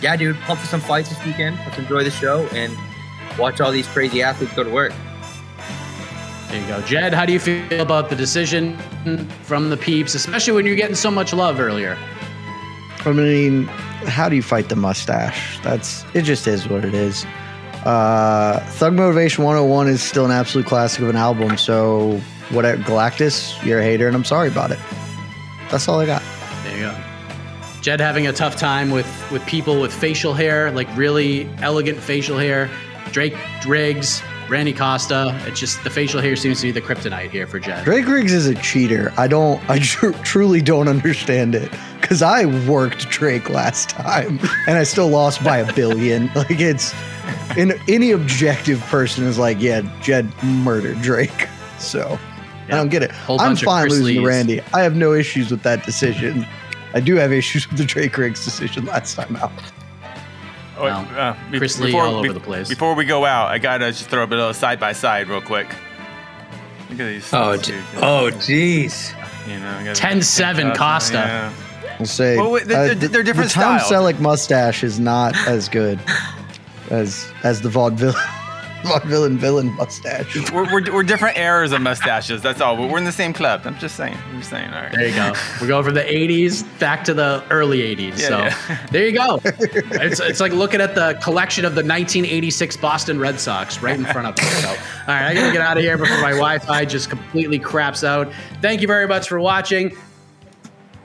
[0.00, 1.56] yeah, dude, pump for some fights this weekend.
[1.58, 2.76] Let's enjoy the show and
[3.38, 4.92] watch all these crazy athletes go to work.
[6.48, 6.82] There you go.
[6.82, 8.76] Jed, how do you feel about the decision
[9.44, 11.96] from the peeps, especially when you're getting so much love earlier?
[13.04, 13.70] I mean,
[14.08, 15.58] how do you fight the mustache?
[15.62, 16.22] That's it.
[16.22, 17.24] Just is what it is.
[17.84, 21.56] Uh, Thug Motivation 101 is still an absolute classic of an album.
[21.56, 24.78] So, what Galactus, you're a hater, and I'm sorry about it.
[25.70, 26.22] That's all I got.
[26.64, 27.04] There you go.
[27.82, 32.36] Jed having a tough time with with people with facial hair, like really elegant facial
[32.36, 32.68] hair.
[33.12, 33.36] Drake
[33.66, 35.38] Riggs, Randy Costa.
[35.46, 37.84] It's just the facial hair seems to be the kryptonite here for Jed.
[37.84, 39.12] Drake Riggs is a cheater.
[39.16, 39.62] I don't.
[39.68, 41.70] I tr- truly don't understand it
[42.00, 46.26] because I worked Drake last time and I still lost by a billion.
[46.34, 46.94] like it's,
[47.56, 51.48] in any objective person is like, yeah, Jed murdered Drake.
[51.78, 52.18] So
[52.68, 53.12] I don't get it.
[53.28, 54.60] I'm fine losing to Randy.
[54.72, 56.46] I have no issues with that decision.
[56.94, 59.52] I do have issues with the Drake Riggs decision last time out.
[60.78, 62.68] Oh, Well, uh, be- Chris Lee all over the place.
[62.68, 65.40] Before we go out, I gotta just throw a bit of side by side real
[65.40, 65.66] quick.
[66.90, 67.28] Look at these.
[67.32, 67.64] Oh, dude.
[67.66, 69.12] gee- oh, jeez.
[69.48, 71.14] You know, 10-7 Costa.
[71.16, 71.52] Yeah.
[71.98, 73.90] We'll say Well, wait, they're- uh, they're- they're different the Tom styles.
[74.14, 75.98] Selleck mustache is not as good
[76.90, 78.14] as as the vaudeville
[78.82, 80.50] vaudevillain villain mustache.
[80.52, 82.42] We're, we're, we're different eras of mustaches.
[82.42, 82.76] That's all.
[82.76, 83.62] But we're in the same club.
[83.64, 84.16] I'm just saying.
[84.30, 84.72] I'm just saying.
[84.72, 84.92] All right.
[84.92, 85.32] There you go.
[85.60, 88.18] We're going from the 80s back to the early 80s.
[88.18, 88.86] Yeah, so yeah.
[88.90, 89.40] there you go.
[89.44, 94.04] It's, it's like looking at the collection of the 1986 Boston Red Sox right in
[94.04, 94.62] front of us.
[94.62, 94.74] So, all
[95.08, 98.32] right, I gotta get out of here before my Wi-Fi just completely craps out.
[98.60, 99.96] Thank you very much for watching.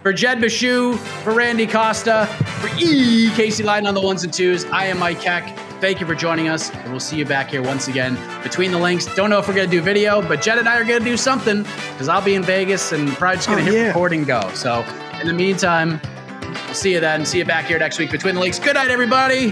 [0.01, 2.28] For Jed Meshew, for Randy Costa,
[2.59, 3.30] for E.
[3.36, 5.72] Casey Leydon on the ones and twos, I am Mike Heck.
[5.84, 8.79] Thank you for joining us, and we'll see you back here once again between the
[8.79, 9.05] links.
[9.15, 11.63] Don't know if we're gonna do video, but Jed and I are gonna do something
[11.63, 13.88] because I'll be in Vegas and probably just gonna Oh, hit yeah.
[13.88, 14.49] record and go.
[14.53, 14.86] So
[15.19, 15.99] in the meantime,
[16.41, 17.25] we'll see you then.
[17.25, 18.59] See you back here next week between the links.
[18.59, 19.51] Good night, everybody.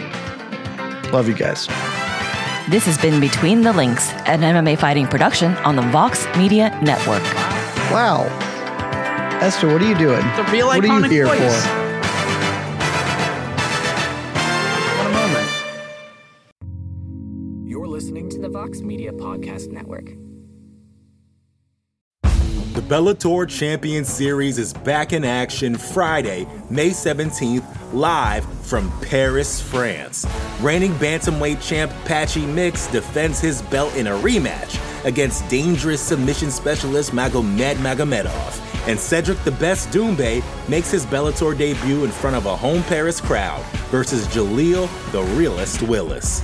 [1.12, 1.68] Love you guys.
[2.70, 7.24] This has been Between the Links, an MMA fighting production on the Vox Media Network.
[7.92, 8.24] Wow,
[9.42, 10.22] Esther, what are you doing?
[10.38, 11.66] The real what are you iconic here voice.
[11.68, 11.81] for?
[19.02, 20.06] Media Podcast Network.
[22.76, 30.28] The Bellator Champion Series is back in action Friday, May 17th, live from Paris, France.
[30.62, 37.12] Reigning bantamweight champ Patchy Mix defends his belt in a rematch against dangerous submission specialist
[37.12, 38.88] Magomed Magomedov.
[38.88, 43.20] And Cedric the Best Doumbé makes his Bellator debut in front of a home Paris
[43.20, 46.44] crowd versus Jaleel the Realist Willis.